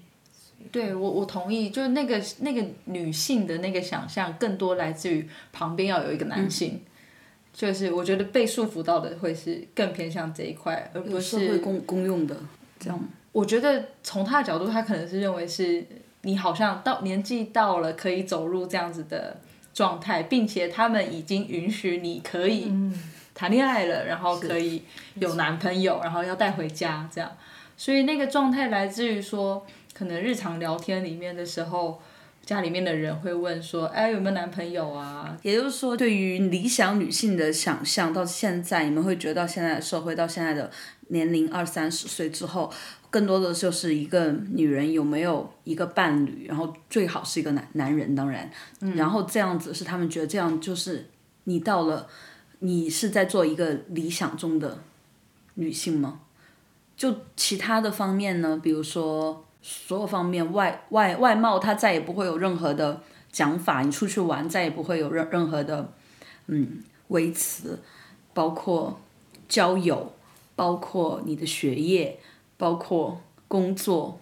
[0.70, 6.82] 对我我同意，就是那个那个女性的那个想象，更多来自于旁边要有一个男性，
[7.54, 12.36] 就是我觉得被束缚到的会是更偏向这一块，而不社会是公公用的
[12.78, 13.00] 这样。
[13.32, 15.84] 我觉得从他的角度，他可能是认为是
[16.22, 19.38] 你好像到年纪到了可以走入这样子的
[19.74, 22.72] 状态，并且他们已经允许你可以
[23.36, 24.82] 谈恋爱了，然后可以
[25.16, 27.30] 有男朋友，然后要带回家这样。
[27.76, 32.00] 所以那个状态来自于说，可能日常聊天里面的时候，
[32.42, 35.36] 家里面的人会问说，哎，有没有男朋友啊？
[35.42, 40.70] 也就是说，对于理想女性的想象，到现在你们会觉得到现在的社会，到现在的
[41.08, 42.72] 年龄二三十岁之后，
[43.10, 48.50] 更多的就是一个女人有没有一个伴侣，然后最好是一个男男人，当然，
[48.94, 51.10] 然后这样子是他们觉得这样就是
[51.44, 52.08] 你到了，
[52.60, 54.78] 你是在做一个理想中的
[55.54, 56.20] 女性吗？
[56.96, 63.82] 就其他的方面呢，比如说所有方面外外外貌，它再也不会有任何的讲法。
[63.82, 65.92] 你出去玩再也不会有任任何的
[66.46, 67.78] 嗯维持，
[68.32, 68.98] 包括
[69.48, 70.12] 交友，
[70.54, 72.18] 包括你的学业，
[72.56, 74.18] 包括工作。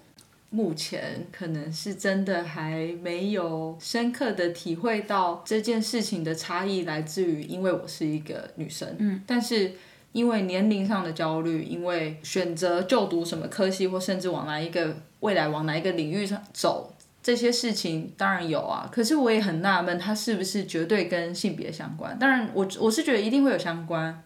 [0.55, 9.73] 目前可能是真的还没有深刻的体会到这件事情的差异来自于，因为我是一个女生，嗯，但是
[10.13, 18.89] 因为年龄上的焦虑，因为选择就读什么科系，或甚至往哪一个未来往哪一个领域上走，这些事情当然有啊。
[18.93, 22.17] 可是我也很纳闷，它是不是绝对跟性别相关？
[22.17, 24.23] 当然，我我是觉得一定会有相关，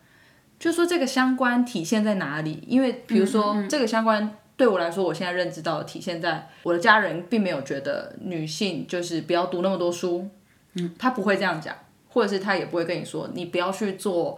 [0.61, 2.63] 就说这个相关体现在哪里？
[2.67, 4.37] 因为比如说这个相关。
[4.59, 10.29] 对我来说，我现在认知到的体现在我的家人并没有觉得女性就是不要读那么多书，
[10.75, 11.77] 嗯，他不会这样讲，
[12.09, 14.37] 或者是他也不会跟你说你不要去做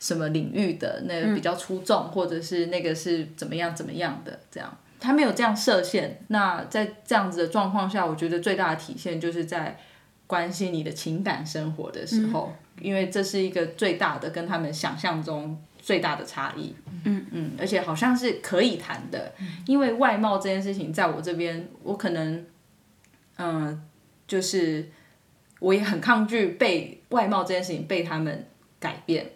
[0.00, 6.20] 什么领域的那个比较出众，或者是那个是怎么样怎么样的这样，他没有这样设限。
[6.26, 9.78] 那在这样子的状况下，我觉得最大的体现就是在
[10.26, 15.56] 关心你的情感生活的时候，因为这是一个最大的跟他们想象中。
[15.82, 17.26] 最大的差异，嗯。
[17.32, 19.34] 嗯，而且好像是可以谈的，
[19.66, 22.46] 因为外貌这件事情，在我这边，我可能，
[23.36, 23.82] 嗯，
[24.28, 24.88] 就是
[25.58, 28.46] 我也很抗拒被外貌这件事情被他们
[28.78, 29.30] 改变，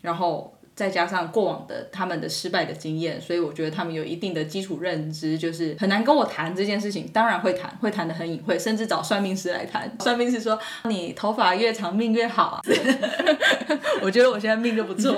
[0.00, 7.08] 然后再加上过往的他们的失败的经验，所以我觉得他们有一定的基础认知，就是很难跟我谈这件事情。
[7.08, 9.90] 当然会谈，会谈的很隐晦，甚至找算命师来谈。
[10.00, 12.60] 算命师说你头发越长命越好，
[14.02, 15.16] 我觉得我现在命就不错。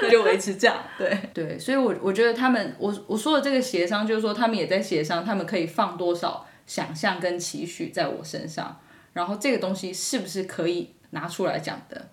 [0.00, 8.80] 那 就维持这样，对对，所以，我我觉得他们，我我说的这个协商，就是说他们也在协商，他们可以放多少想象跟期许在我身上，
[9.12, 12.08] 然后这个东西是不是可以拿出来讲的？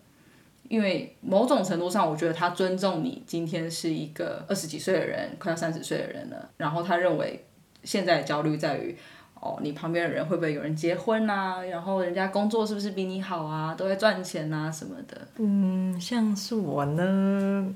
[0.70, 7.44] 因为某种程度上，我觉得他尊重你今天是一个二十几岁的人，快要三十岁的人了，然后他认为
[7.84, 8.96] 现在的焦虑在于。
[9.42, 11.64] 哦，你旁边的人会不会有人结婚啊？
[11.64, 13.74] 然后人家工作是不是比你好啊？
[13.74, 15.18] 都在赚钱啊什么的。
[15.38, 17.74] 嗯，像是我呢，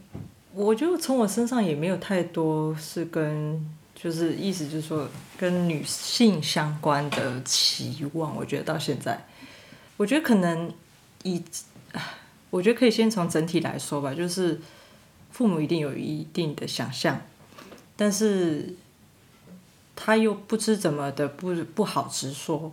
[0.53, 9.17] 我就从我身上也没有太多是跟就是意思就是说跟女性相关的期望，我觉得到现在，
[9.95, 10.69] 我觉得可能
[11.23, 11.41] 以，
[12.53, 14.61] 我觉得可以先从整体来说吧，就是
[15.31, 17.19] 父母一定有一定的想象，
[17.95, 18.75] 但是
[19.95, 22.71] 他又不知怎么的不不好直说，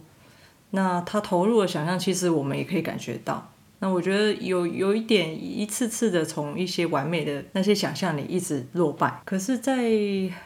[0.73, 3.51] 那他投入的想象，其实我们也可以感觉到。
[3.79, 9.91] 那我觉得有有一点一次次的从一些完美的那些想象里一直落败，可是，在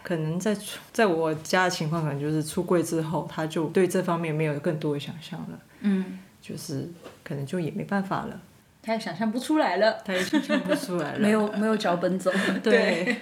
[0.04, 0.56] 可能在
[0.92, 6.88] 在我家的情况，可能就是出柜之后，他就对这方面没有更多的想象了，嗯，就是
[7.24, 8.40] 可能就也没办法了，
[8.84, 9.96] 他也想象不出来了。
[10.04, 12.30] 他也想象不出来了，没有没有脚本走。
[12.62, 13.16] 对，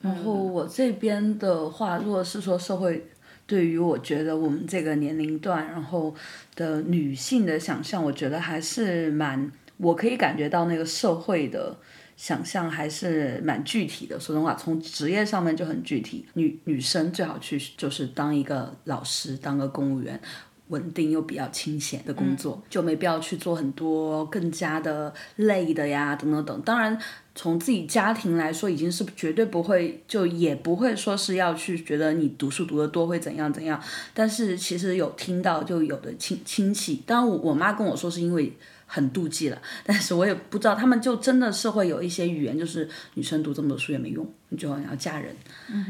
[0.00, 3.08] 然后我这边的话，如果是说社会
[3.46, 6.14] 对于我觉得我们这个年龄段，然后
[6.54, 11.76] 的女性的想象，我觉得还是蛮，我可以感觉到那个社会的
[12.16, 14.20] 想象还是蛮具体的。
[14.20, 20.20] 说实话，从职业上面就很具体，女女生最好去就是当一个老师，当个公务员。
[20.68, 26.62] 稳定又比较清闲的工作，就没必要去做很多更加的累的呀，等等等。
[26.62, 26.98] 当然，
[27.36, 33.80] 从自己家庭来说，已经是绝对不会，就也不会说是要去觉得你读书读得多会怎样怎样。
[34.12, 38.52] 但是其实有听到，就有的亲亲戚，当然我我妈跟我说是因为
[38.86, 45.32] 很妒忌了，但是我也不知道，他们就真的是会有一些语言，就是女生读这么多书也没用，你就要嫁人。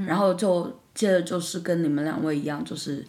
[0.07, 3.03] 然后就接着就是跟你们两位一样，就是。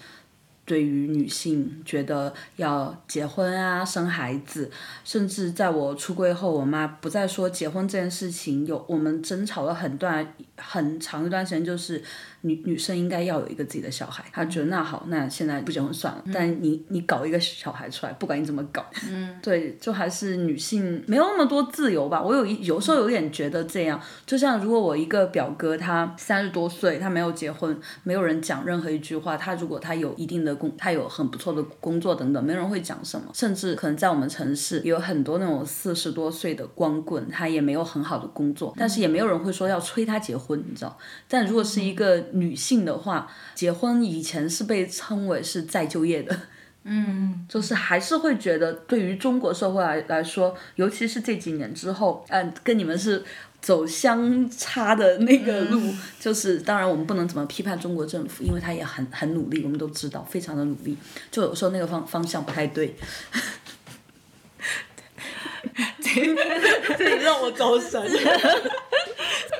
[0.68, 4.70] 对于女性，觉得要结婚啊，生孩子，
[5.06, 8.66] 甚至在我出柜后，我妈不再说结婚这件事情。
[8.66, 12.04] 有我们争吵了很段很长一段时间，就是
[12.42, 14.24] 女女生应该要有一个自己的小孩。
[14.32, 16.24] 她觉得那好，那现在不结婚算了。
[16.34, 22.22] 但你你搞一个小孩出来，不管你怎么搞，嗯， 对，就还是女性没有那么多自由吧。
[22.22, 29.36] 我有一有时候有点觉得这样，就像如果我一个表哥，他三十多岁，他没有结婚，没有人讲任何一句话。
[29.38, 33.28] 他如果他有一定的工，他有很不错的工作等等，没人会讲什么。
[33.34, 40.98] 甚至可能在我们城市有很多那种四十多岁的光棍，他也没有很好的工作，但是也没有人会说要催他结婚，你知道。
[41.28, 46.38] 但如果是一个女性的话，结婚以前是被称为是再就业的，
[46.84, 53.24] 嗯，就是还是会觉得对于中国社会来来说，尤其是这几年之后，嗯，跟你们是。
[53.60, 55.82] 走相差的那个路，
[56.20, 60.96] 就是当然我们不能怎么批判中国政府，因为他也很很努力，我们都知道，非常的努力。
[61.32, 62.96] 就有时候那个方方向不太对，
[66.00, 68.00] 这里让我走神，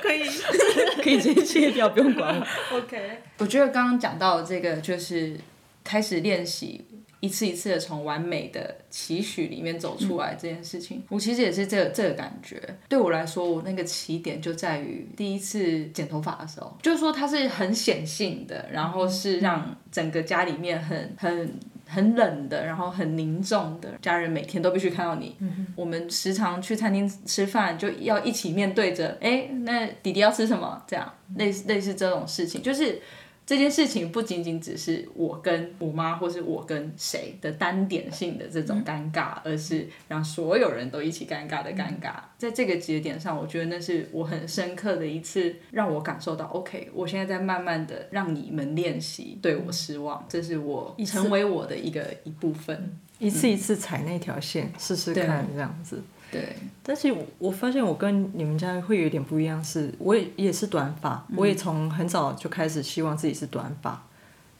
[0.08, 0.24] 可以
[1.04, 2.46] 可以直接切掉，不用管我。
[2.78, 5.38] OK，我觉得刚刚讲到这个，就是
[5.84, 6.86] 开始练习。
[7.20, 12.62] 一次一次的从完美的期许里面走出来这件事情，我其实也是这个这个感觉。
[12.88, 21.52] 对我来说，我那个起点就在于第一次剪头发的时候，就是说它是很显性的，然后是让整个家里面很很
[21.88, 25.36] 很冷的，然后很凝重的家人每天都必须看到你。
[25.74, 30.82] 我们时常去餐厅吃饭，就要一起面对着，哎，那弟弟要吃什么？
[30.86, 33.00] 这样类似类似这种事情，就是。
[33.48, 42.16] 这件事情不仅仅只是我跟我妈，或是我跟谁的单点性的这种尴尬，而是让所有人都一起尴尬的尴尬。
[42.36, 56.02] 在这个节点上，我觉得那是我很深刻的一次，让我感受到，OK，我现在在慢慢的让你们练习对我失望，这是我成为我的一个一部分，一次一次踩那条线试试看，这样子。
[56.30, 64.06] 对，但是我我发现我跟你们家会有点不一样，是我也也是短发，我也从很早就开始希望自己是短发，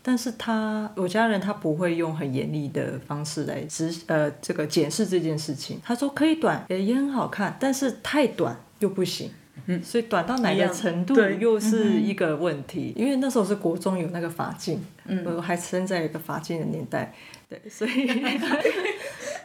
[0.02, 9.30] 但是他我家人他不会用很严厉的方式来执呃这个检视这件事情，他说可以短也也很好看，但是太短又不行。
[9.66, 17.12] 嗯，所以短到哪个程度又是一个问题，因为那时候是国中有那个发镜，嗯，我还生在一个发镜的年代，
[17.50, 18.08] 对，所以，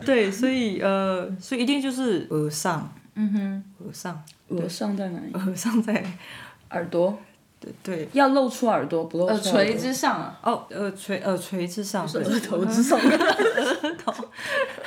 [0.06, 5.32] 对，所以呃，所以一定就是额上，嗯哼，额上，额上在哪里？
[5.34, 6.04] 额上在？
[6.72, 7.16] 耳朵，
[7.60, 14.12] 对对，要露出耳朵，不露耳垂之上啊，哦，耳垂耳垂之上，是额头之上， 额头。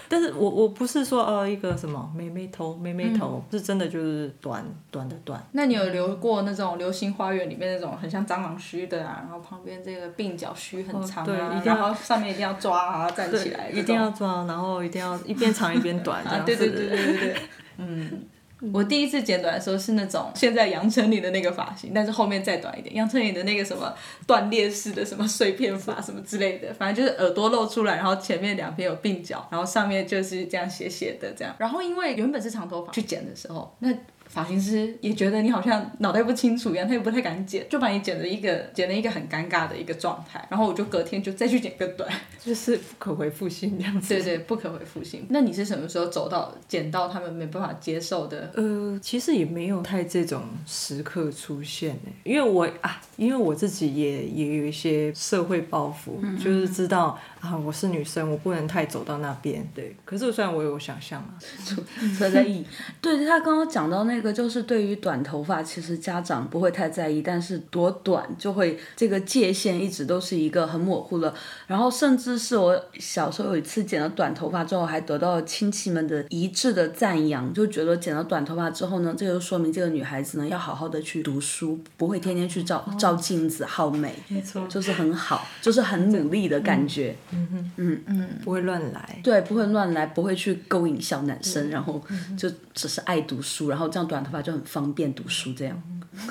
[0.08, 5.42] 但是我我不是说呃一个什么妹妹头妹妹头，是真的就是短短的短。
[5.52, 16.24] 那你有留过那种《流星花园》里面那种很像蟑螂须的啊，然后旁边这个鬓角须很长啊，然后上面一定要抓啊，站起来，一定要抓，然后一定要一边长一边短。
[16.46, 17.36] 对对对对对对，
[17.78, 18.24] 嗯。
[18.72, 23.94] 我第一次剪短的时候是那种现在杨丞琳的那个发型，但是后面再短一点，杨丞琳的那个什么
[24.26, 31.54] 断裂式的什么碎片发什么之类的，反正就是耳朵露出来，然后前面两边有鬓角，然后上面就是这样斜斜的这样。
[31.58, 33.92] 然后因为原本是长头发去剪的时候，那
[34.28, 40.46] 发型师也觉得你好像脑袋不清楚一样，他也不太敢剪，就把你剪了一个剪了一个很尴尬的一个状态。
[40.50, 42.08] 然后我就隔天就再去剪个短，
[42.44, 44.14] 就是不可回复性这样子。
[44.14, 45.26] 对对，不可回复性。
[45.30, 48.50] 那你是什么时候走到剪到他们没办法接受的？
[48.54, 59.64] 呃，其实也没有太这种时刻出现呢，因为我啊，因为我自己也也有一些社会包袱，就是知道啊，我是女生，我不能太走到那边。
[59.74, 61.34] 对，可是虽然我有想象嘛，
[62.18, 62.64] 所在意。
[63.00, 71.32] 对他刚刚讲到那个，就是对于短头发，其实家长不会太在意，但是多短就会这个界限一直都是一个很模糊的。
[71.66, 87.14] 然后甚至是我小时候有一次剪了短头发之后，还得到了亲戚们的一致的赞扬，就觉得剪了短头发之后呢，这就说明这个女孩子呢要好好的去读书，不会天天去照照镜子好美，没错，就是很好，就是很努力的感觉。
[87.25, 89.18] 嗯哼，嗯嗯，不会乱来。
[89.22, 92.02] 对，不会乱来，不会去勾引小男生，然后
[92.36, 95.82] 就只是爱读书，然后这样短头发就很方便读书这样。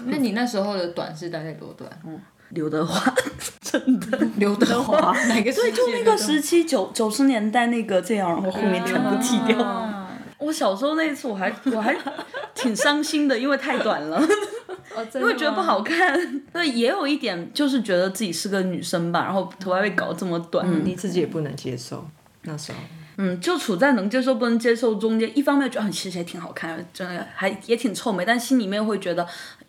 [0.05, 1.89] 那你那时候的短是大概多短？
[2.05, 2.19] 嗯，
[2.49, 3.13] 刘德华，
[3.61, 5.51] 真的刘德华哪个？
[5.51, 9.57] 对，就那个时期九九十年代那个这样，然后后面全部剃掉。
[10.45, 11.95] 我小时候那一次我还我还
[12.53, 14.21] 挺伤心的，因为太短了，
[15.15, 16.41] 因为觉得不好看。
[16.53, 22.05] 对，也有一点就是觉得自己是个女生吧，然后头发被搞这么短，你自己也不能接受
[22.43, 22.77] 那时候。
[23.17, 29.25] 嗯，就处在能接受不能接受中间，一方面觉得其实也挺好看，真的还也挺臭美，但心里面会觉得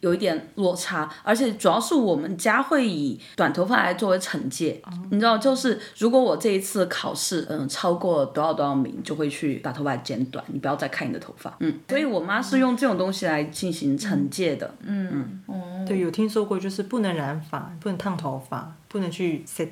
[0.06, 4.80] 有一点落差，而且主要是我们家会以短头发来作为惩戒，
[5.10, 19.68] 你知道，就是如果我这一次考试，嗯，超过多少多少名，就会去把头发剪短，你不要再看你的头发，嗯，所以我妈是用这种东西来进行惩戒的，嗯嗯，对，有听说过，就是不能染发，不能烫头发，不能去 set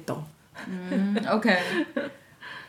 [0.69, 1.57] 嗯，OK。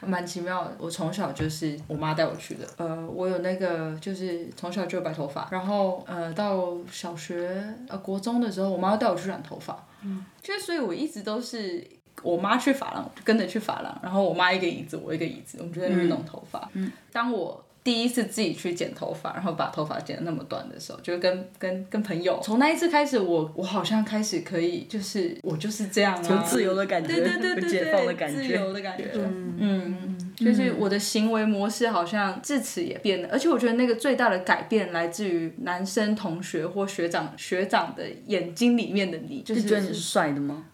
[0.06, 2.68] 蛮奇妙的，我从小就是我妈带我去的。
[2.78, 9.84] 呃，我有那个就是从小就有白头发，然后呃到小学呃国中的时候，我妈带我去染头发。
[10.04, 11.86] 嗯，就所以我一直都是
[12.22, 16.70] 我妈去发廊，跟着去发廊，然后我妈一个椅子，我一个椅子，我们就在那边弄头发。
[16.74, 17.65] 嗯，当我。
[17.86, 29.12] 第一次自己去剪头发，然后把头发剪得那么短的时候，就跟跟跟朋友，从那一次开始，我我好像开始可以，就是我就是这样啊，就自由的感觉，对对对对解放的感觉，自由的感觉，
[29.60, 40.66] 嗯，就是我的行为模式好像自此也变了，而且我觉得那个最大的改变来自于男生同学或学长学长的眼睛里面的你，就是觉得你是帅的吗？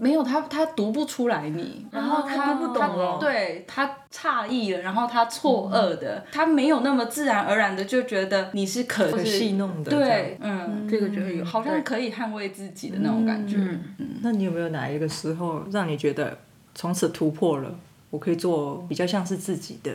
[0.00, 13.58] 没有他，他读不出来你，然后他不懂了，对他诧异了，然后他错愕的，他没有那么自然而然的就觉得你是可戏弄的，对，嗯，这个觉得有好像可以捍卫自己的那种感觉。
[13.58, 16.38] 嗯，那你有没有哪一个时候让你觉得
[16.74, 17.70] 从此突破了？
[18.08, 19.92] 我可以做比较像是自己的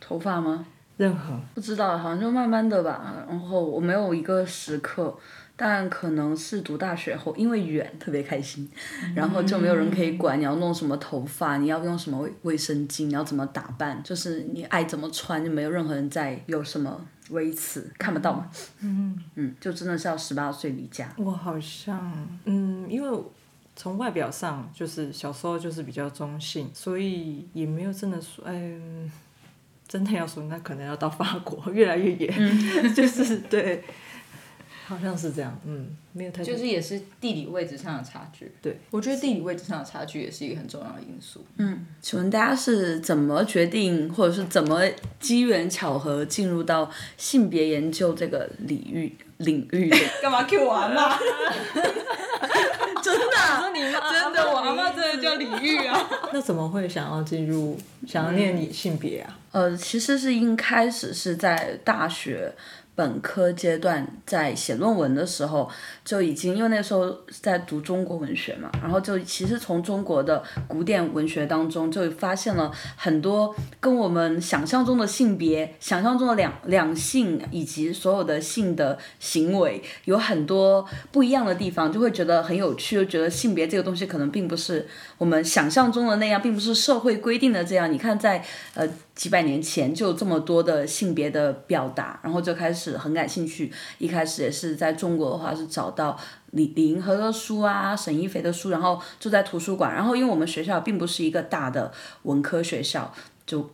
[0.00, 0.64] 头发吗？
[0.96, 3.14] 任何不知道，好像就慢慢的吧。
[3.28, 5.14] 然后我没有一个时刻。
[5.60, 8.70] 但可能是读大学后，因为远特别开心，
[9.12, 18.48] 然后就没有人可以管你要弄什么头发，你要用什么卫卫生巾，你要怎么打扮，就是你爱怎么穿，就没有任何人在有什么微词，看不到嘛。
[18.82, 21.12] 嗯嗯，就真的是要十八岁离家。
[21.16, 23.20] 我好像，嗯，因为
[23.74, 28.72] 从外表上就是小时候就是比较中性，所以也没有真的说，哎，
[29.88, 32.32] 真的要说那可能要到法国越来越远，
[32.94, 33.82] 就是对。
[34.88, 38.50] 好像是这样，嗯，没有太就是也是地理位置上的差距。
[38.62, 41.44] 对，我觉得地理位置上的差距也是一个很重要的因素。
[41.58, 44.80] 嗯，请问大家是怎么决定，或者是怎么
[45.20, 49.96] 机缘巧合进入到性别研究这个领域领域的？
[50.22, 51.18] 干嘛 Q 我阿妈？
[53.04, 53.60] 真的？
[53.60, 54.10] 说你妈？
[54.10, 56.08] 真的，我阿妈真的叫李玉啊。
[56.32, 59.38] 那怎么会想要进入，想要念你性别啊？
[59.52, 62.54] 呃，其实是一开始是在大学。
[62.98, 65.70] 本科阶段在写论文的时候
[66.04, 84.88] 就已经，因为那时候在读中国文学嘛，然后就其实从中国的古典文学当中就发现了很多跟我们想象中的性别、想象中的两两性以及所有的性的行为有很多不一样的地方，就会觉得很有趣，就觉得性别这个东西可能并不是
[85.18, 87.92] 我们想象中的那样，并不是社会规定的这样。
[87.92, 88.42] 你看，在
[88.74, 88.88] 呃。
[89.18, 93.72] 几百年前就这么多的性别的表达，然后就开始很感兴趣。
[93.98, 96.16] 一开始也是在中国的话是找到
[96.52, 99.92] 李李银河的书啊，沈一菲的书，然后就在图书馆。
[99.92, 101.90] 然后因为我们学校并不是一个大的
[102.22, 103.12] 文科学校，
[103.44, 103.68] 就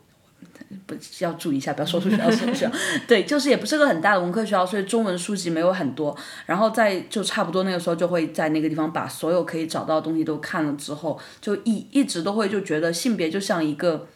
[0.87, 2.71] 不要注意一下，不要说出学校 说出学校。
[3.07, 6.17] 对，就是也不是个很大的文科学校，所以中文书籍没有很多。
[6.47, 14.07] 然后在就差不多那个时候就会在那个地方把所有可以找到的东西都看了之后，就一一直都会就觉得性别就像一个。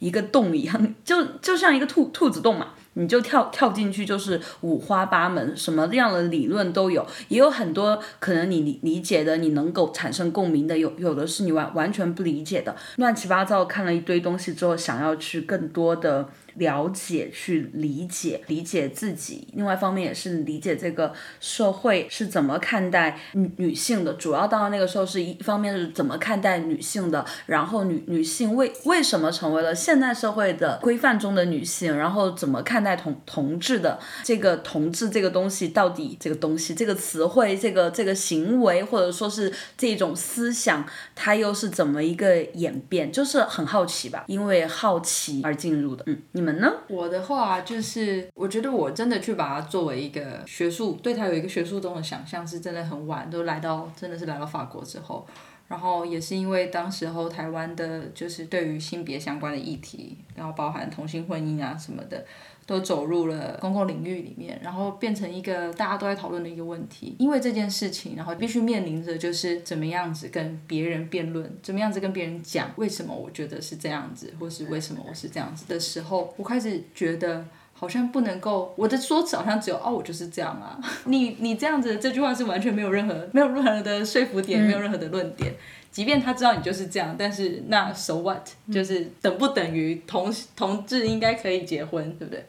[0.00, 16.28] 一个洞一样，就就像一个兔兔子洞嘛，你就跳跳进去，就是五花八门，什么样的理论都有，也有很多可能你理理解的，你能够产生共鸣的，有有的是你完完全不理解的，乱七八糟看了一堆东西之后，想要去更多的。
[16.54, 24.14] 了解、去理解、理解自己，另外一方面也是理解这个社会是怎么看待女女性的。
[24.14, 40.84] 主要到那个时候是一方面是怎么看待女性的，然后女女性为为什么成为了现代社会的规范中的女性，然后怎么看待同同志的这个同志这个东西，到底这个东西这个词汇、这个这个行为，或者说是这种思想，
[41.14, 43.12] 它又是怎么一个演变？
[43.12, 46.04] 就是很好奇吧，因为好奇而进入的。
[46.06, 46.20] 嗯。
[46.40, 46.72] 你们呢？
[46.88, 55.26] 我的话就是，我觉得我真的去把它作为一个学术，对它有一个学术中的想象，是真的很晚，都来到真的是来到法国之后，
[55.68, 62.24] 然后也是因为当时候台湾的，就是对于性别相关的议题，然后包含同性婚姻啊什么的。
[62.66, 67.16] 都走入了公共领域里面，然后变成一个大家都在讨论的一个问题。
[67.18, 85.54] 因为这件事情，然后必须面临着就是怎么样子跟别人辩论，怎么样子跟别人讲为什么我觉得是这样子，或是为什么我是这样子的时候，我开始觉得好像不能够我的说辞好像只有哦我就是这样啊， 你你这样子这句话是完全没有任何没有任何的说服点，没有任何的论点。
[85.90, 92.46] 即便他知道你就是这样，但是那 so what 就是等不等于同同志应该可以结婚，对不对？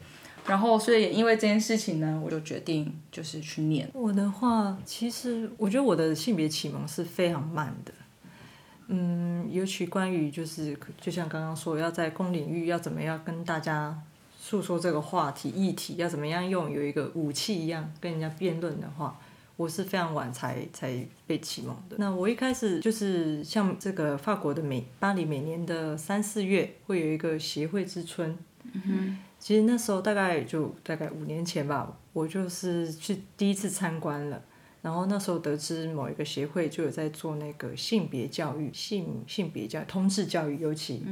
[0.47, 3.87] 然后，所以因为这件事情呢，我就决定就是去念。
[3.93, 7.93] 我的话，其实我觉得我的性别启蒙是非常慢的。
[8.87, 13.95] 嗯，尤其关于就是就像刚刚说，要在公领域要怎么样跟大家
[14.39, 19.19] 诉说这个话题议题，要怎么样用有一个武器一样跟人家辩论的话，
[19.62, 21.95] 我是非常晚才才被启蒙的。
[21.99, 28.36] 那我一开始就是像这个法国的每巴黎每年的三四月会有一个协会之春。
[28.74, 29.18] 嗯哼。
[29.38, 34.39] 其实那时候大概就大概五年前吧，我就是去第一次参观了，
[34.84, 41.03] 然后那时候得知某一个协会就有在做那个性别教育、性性别教、通识教育，尤其。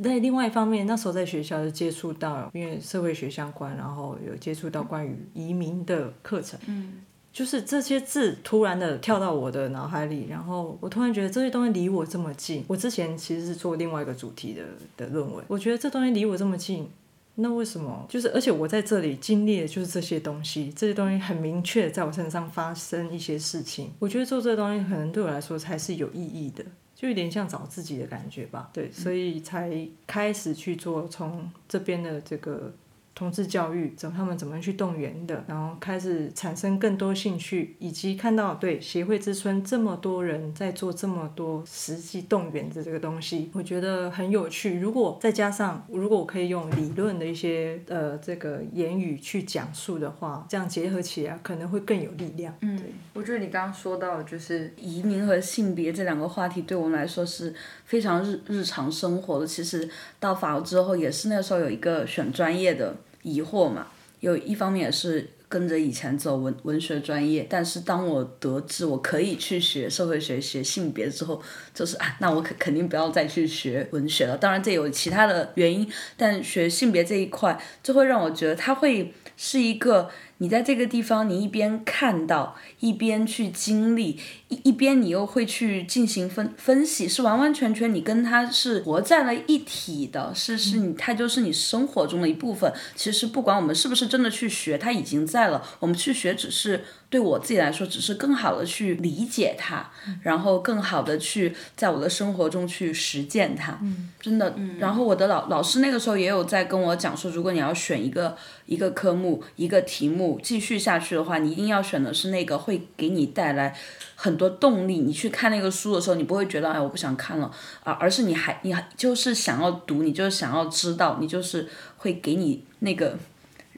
[0.00, 6.58] 在另外一方面，那时候在学校就接触到，因为社会学相关，然后有接触到关于移民的课程。
[6.68, 7.00] 嗯。
[7.38, 12.64] 就是这些字突然的跳到我的脑海里，然后我突然觉得这些东西离我这么近。
[12.66, 14.64] 我之前其实是做另外一个主题的
[14.96, 16.90] 的论文，我觉得这东西离我这么近。
[17.36, 18.04] 那为什么？
[18.08, 23.92] 就是而且我在这里经历的就是这些东西，这些东西很明确在我身上发生一些事情。
[24.00, 26.64] 我觉得做这东西可能对我来说才是有意义的，
[26.96, 28.68] 就有点像找自己的感觉吧。
[28.72, 32.72] 对，所以才开始去做从这边的这个。
[33.18, 44.78] 同志教育，怎他们怎么去动员的，然后开始产生更多兴趣，以及看到对协会之春这么多人在做这么多实际动员的这个东西，我觉得很有趣。
[44.78, 52.54] 如果再加上，如果我可以用理论的一些呃这个言语去讲述的话，这样结合起来可能会更有力量。
[52.60, 52.80] 嗯，
[53.14, 57.52] 我觉得你刚刚说到就是移民和性别这两个话题，对我们来说是
[57.84, 59.46] 非常日日常生活的。
[59.46, 59.90] 其实
[60.20, 62.94] 到法国之后，也是那个时候有一个选专业的。
[63.34, 63.86] 疑惑嘛，
[64.20, 71.40] 有一方面也是跟着以前走文文学专业，但是当我得知我可以去学社会学、学性别之后，
[71.74, 74.36] 就是啊，那我肯肯定不要再去学文学了。
[74.36, 80.10] 当然这有其他的原因，但学性别这一块就会让我觉得它会是一个。
[80.38, 84.18] 你在这个地方，你一边看到，一边去经历，
[84.48, 92.72] 一一边你又会去进行分分析，是完完全全你跟他是活在了一体的，是是你他就是你生活中的一部分。
[92.94, 96.84] 其实不管我们是不是真的去学，他已经在了，我们去学只是。
[97.10, 103.78] 对我自己来说，只是更好的去理解它，然后更好的去在我的生活中去实践它。
[104.20, 108.36] 真的，然后我的老老师那个时候也有在跟我讲说，如果你要选一个
[108.66, 113.72] 一个科目、一个题目继续下去的话，你一定要选的是那个会给你带来
[114.16, 114.98] 很多动力。
[114.98, 117.50] 你去看那个书的时候，你不会觉得哎我不想看了
[117.84, 121.68] 啊，而是你还你还就是想要读，你就是想要知道，你就是
[121.98, 123.16] 会给你那个。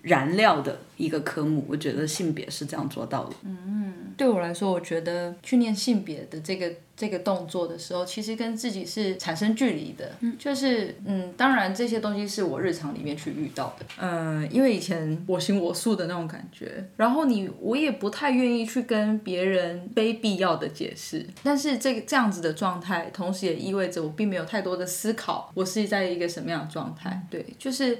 [0.02, 3.36] 燃料的一个科目，我觉得性别是这样做到的。
[3.44, 10.12] 嗯，对我来说，我觉得去念性别的这个这个动作的时候，其实跟自己是产生距离的。
[10.20, 13.86] 嗯，就是嗯，当然这些东西是我日常里面去遇到的。
[13.96, 21.26] 嗯，因为以前我行我素的那种感觉，然后你我也不太愿意去跟别人非必要的解释。
[21.42, 27.26] 但是这个这样子的状态，同时也意味着我并没有太多的思考，我是在一个什么样的状态？
[27.30, 27.96] 对，就是。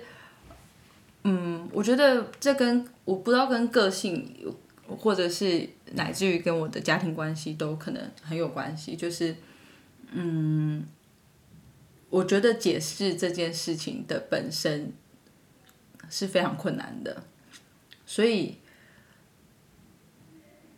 [1.23, 4.27] 嗯，我觉得这跟我不知道跟个性，
[4.87, 8.97] 或者是乃至于跟我的家庭关系都可能很有关系。
[8.97, 9.36] 就是，
[10.12, 10.86] 嗯，
[12.09, 14.93] 我觉得解释这件事情的本身
[16.09, 17.24] 是非常困难的，
[18.07, 18.57] 所以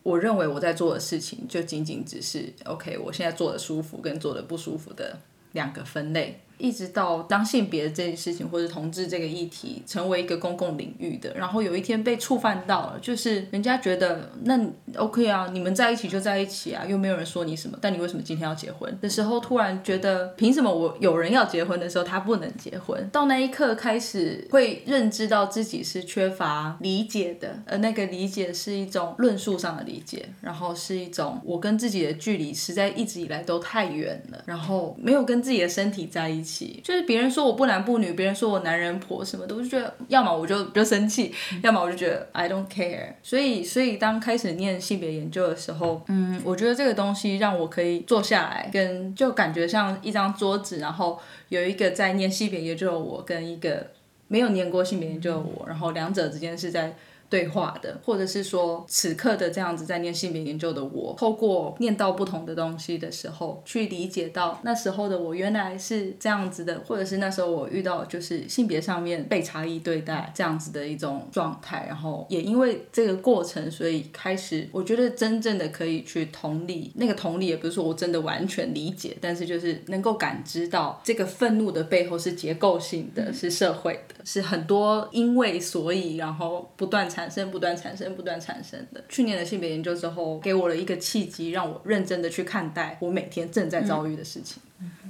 [0.02, 5.20] 我认为我在做的事情就仅仅只是 OK，我现在做的舒服跟做的不舒服的
[5.52, 6.40] 两个分类。
[6.62, 14.56] 一直到当性别这件事情或者同志这个议题成为一个公共领域的，然后有一天被触犯到了，就是人家觉得那
[14.96, 23.10] OK 啊，你们在一起就在一起啊，又没有人说你什么，但你为什么今天要结婚的时候，突然觉得凭什么我有人要结婚的时候他不能结婚？
[23.10, 36.51] 到那一刻开始会认知到自己是缺乏理解的，而那个理解是一种论述上的理解，然后是一种我跟自己的距离实在一直以来都太远了，然后没有跟自己的身体在一起。
[36.82, 41.32] 就是别人说我不男不女，别人说我男人婆什么的，我就觉得要么我就就生气，
[41.62, 43.14] 要么我就觉得 I don't care。
[43.22, 53.86] 所以，所以当开始念性别研究的时候，嗯，我觉得这个东西让我可以坐下来，跟就感觉像一张桌子，然后有一个在念性别研究的我，跟一个
[54.28, 56.94] 没有念过性别研究的我，然后两者之间是在。
[57.32, 87.21] 对话的，或者是说此刻的这样子在念性别研究的我，透过念到不同的东西的时候，去理解到那时候的我原来是这样子的，或者是那时候我遇到就是性别上面被差异对待这样子的一种状态，然后也因为这个过程，所以开始我觉得真正的可以去同理，那个同理也不是说我真的完全理解，但是就是能够感知到这个愤怒的背后是结构性的，是社会的，是很多因为所以然后不断产。
[87.22, 89.04] 产生不断产生不断产生的。
[89.08, 94.60] 去年的性别研究之后，给我了一个契机，让我认真的去看待我每天正在遭遇的事情。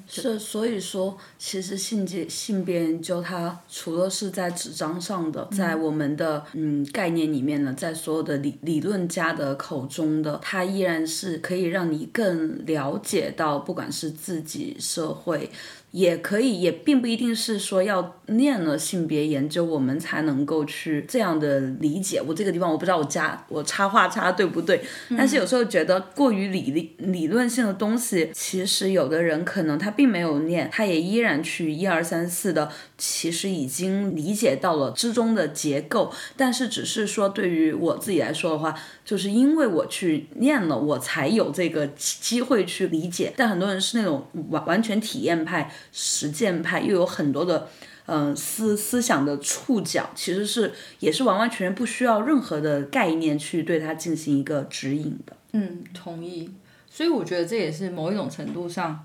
[0.06, 15.50] 是，所以说，其实性别性别研究它除了是在纸张上的，在我们的嗯概念里面呢，在所有的理理论家的口中的，它依然是可以让你更了解到，不管是自己社会。
[15.92, 22.18] 也可以，也并不一定是说要念了性别研究，我们才能够去这样的理解。
[22.26, 38.74] 我这个地方我不知道我加我插话插对不对，但是有时候觉得过于理理理论性的东西，其实有的人可能他并没有念，他也依然去一二三四的，其实已经理解到了之中的结构，但是只是说对于我自己来说的话。
[39.04, 43.32] 就是因为我去念了，我才有这个机会去理解。
[43.36, 47.68] 但很多人是那种完完全体验派、实践派，又有很多的
[48.06, 55.36] 嗯思思想的触角，其实是也是完完全全不需要任何的概念去对它进行一个指引的。
[55.52, 56.52] 嗯，同意。
[56.88, 59.04] 所以我觉得这也是某一种程度上，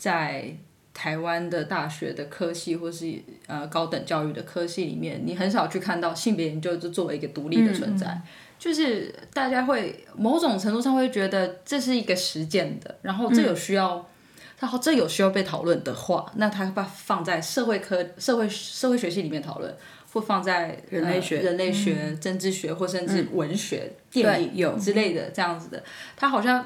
[0.00, 0.56] 在
[0.94, 8.20] 台湾的大学的科系或是呃高等教育的科系里面，你很少去看到性别研究就作为一个独立的存在。
[8.58, 14.06] 就是大家会某种程度上会觉得这是一个实践的，然后这有需要，
[14.58, 19.74] 然后这有需要被讨论的话，那它把放在社会科、社会社会学系里面讨论，
[20.12, 25.82] 或放在人类学、人类学、政治学或甚至文学、电影有之类的这样子的，
[26.16, 26.64] 它好像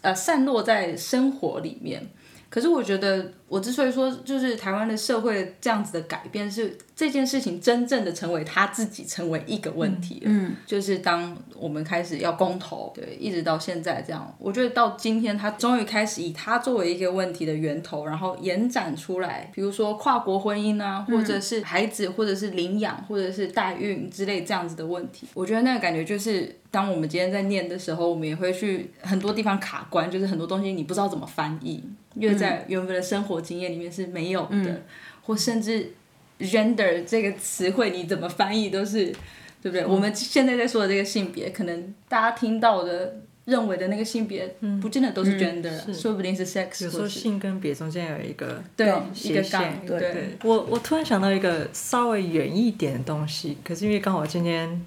[0.00, 2.06] 呃散落在生活里面。
[2.52, 6.78] 可是我觉得，我之所以说就是台湾的社会这样子的改变是。
[6.94, 31.82] 这件事情真正的成为他自己成为一个问题了，嗯，就是当我们开始要公投，对，一直到现在这样，我觉得到今天他终于开始以他作为一个问题的源头，然后延展出来，比如说跨国婚姻啊，或者是孩子，或者是领养，或者是代孕之类这样子的问题，我觉得那个感觉就是，当我们今天在念的时候，我们也会去很多地方卡关，就是很多东西你不知道怎么翻译，
[32.14, 34.82] 因为在原本的生活经验里面是没有的，
[35.22, 35.92] 或甚至。
[36.40, 39.14] gender 这个词汇你怎么翻译都是，
[39.62, 39.86] 对不对？
[39.86, 46.82] 我们现在在说的这个性别，可能大家听到的、认为的那个性别，不见得都是 gender，说不定是 sex。
[46.84, 49.86] 有时候性跟别中间有一个对一个杠。
[49.86, 54.84] 对，我我突然想到一个稍微远一点的东西，可是因为刚好今天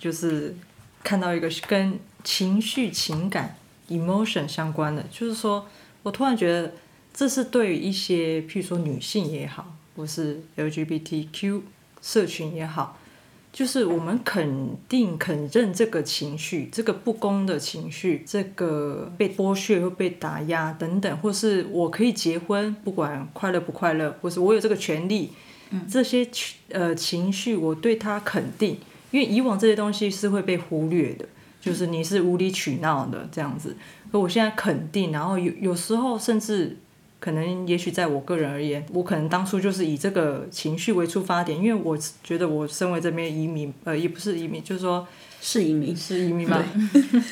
[0.00, 0.52] 就是
[1.04, 3.54] 看到一个跟情绪、情感
[3.88, 5.64] emotion 相关的，就是说
[6.02, 6.72] 我突然觉得
[7.18, 9.74] 这是对于一些，譬如说女性也好。
[9.96, 11.60] 或是 LGBTQ
[12.00, 12.96] 社群也好，
[13.52, 25.32] 就是我们肯定肯认这个情绪，这个不公的情绪，这个被剥削或被打压等等，或是我可以结婚，不管快乐不快乐，或是我有这个权利，
[25.90, 26.24] 这些
[26.68, 28.78] 呃情绪，我对他肯定，
[29.10, 31.26] 因为以往这些东西是会被忽略的，
[31.60, 33.76] 就是你是无理取闹的这样子，
[34.12, 36.76] 可我现在肯定，然后有有时候甚至。
[37.20, 45.06] 可能也许在我个人而言，我可能当初就是以这个情绪为出发点，因为我觉得我身为这边移民，呃，也不是移民，就是说
[45.40, 46.64] 是移民，是移民吧，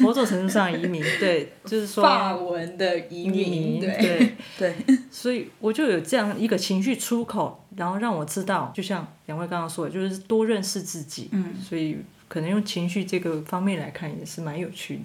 [0.00, 4.74] 某种程度上移民，对，就是说法文的移移民，民，对，对，
[5.10, 15.02] 所以我就有这样一个情绪出口，然后让我知道，就像两位刚刚说的，就是多认识自己，嗯，所以可能用情绪这个方面来看，也是蛮有趣的。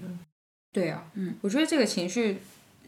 [0.73, 2.37] 对啊，嗯，我觉得这个情绪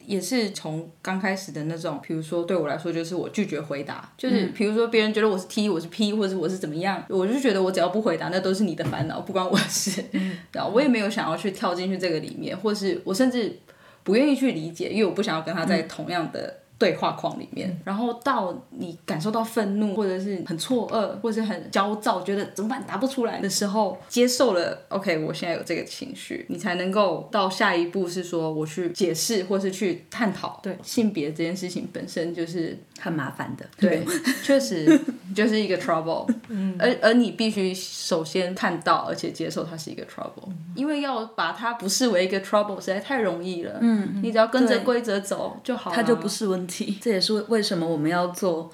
[0.05, 10.03] 也是从刚开始的那种，比如说对我来说，就是我拒绝回答，就是比如说别人觉得我是 T，我是 P，或者我是怎么样，我就觉得我只要不回答，那都是你的烦恼，不关我的事。
[10.51, 13.59] 然后我也没有想要去跳进去这个里面，或是我甚至
[14.03, 16.62] 不愿意去理解，因为我不想要跟他在同样的。
[16.77, 30.59] 对话框里面，然后到你感受到愤怒，或者是很错愕，或者是很焦躁，觉得怎么办答不出来的时候，接受了，OK，我现在有这个情绪，你才能够到下一步是说我去解释，或是去探讨。
[30.61, 33.65] 对，性别这件事情本身就是很麻烦的。
[33.77, 34.03] 对，
[34.43, 34.99] 确实
[35.33, 36.29] 就是一个 trouble。
[36.49, 43.77] 嗯，而而你必须首先看到，而且接受它是一个 trouble，因为要把它不视为一个 trouble 实在太容易了。
[43.79, 46.72] 嗯，你只要跟着规则走就好了，它就不是问题。
[46.99, 48.71] 这也是为什么我们要做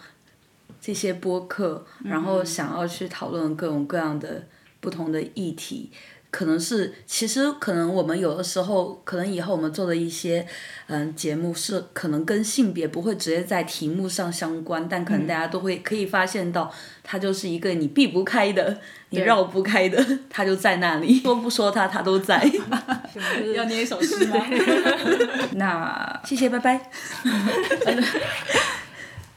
[0.80, 4.46] 这些播客，然后想要去讨论各种各样的
[4.80, 5.92] 不同的议题。
[6.32, 10.46] 可能是，其实可能我们有的时候，可能以后我们做的一些
[10.88, 16.72] 嗯节目是可能跟性别不会直接在题目上相关，但可能大家都会可以发现到，
[17.04, 18.78] 它就是一个你避不开的，
[19.10, 22.40] 你绕不开的， 它就在那里， 说不说它，它都在。
[23.56, 24.46] 要念一首诗吗？
[25.56, 26.92] 那谢谢，拜拜。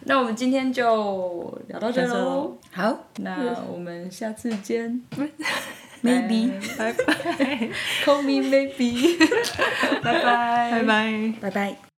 [0.04, 2.58] 那我们今天就聊到这喽。
[2.72, 5.00] 好，那我们下次见。
[6.02, 7.68] Maybe，拜拜
[8.04, 9.16] ，Call me maybe，
[10.02, 11.32] 拜拜，拜拜。
[11.40, 11.91] 拜拜。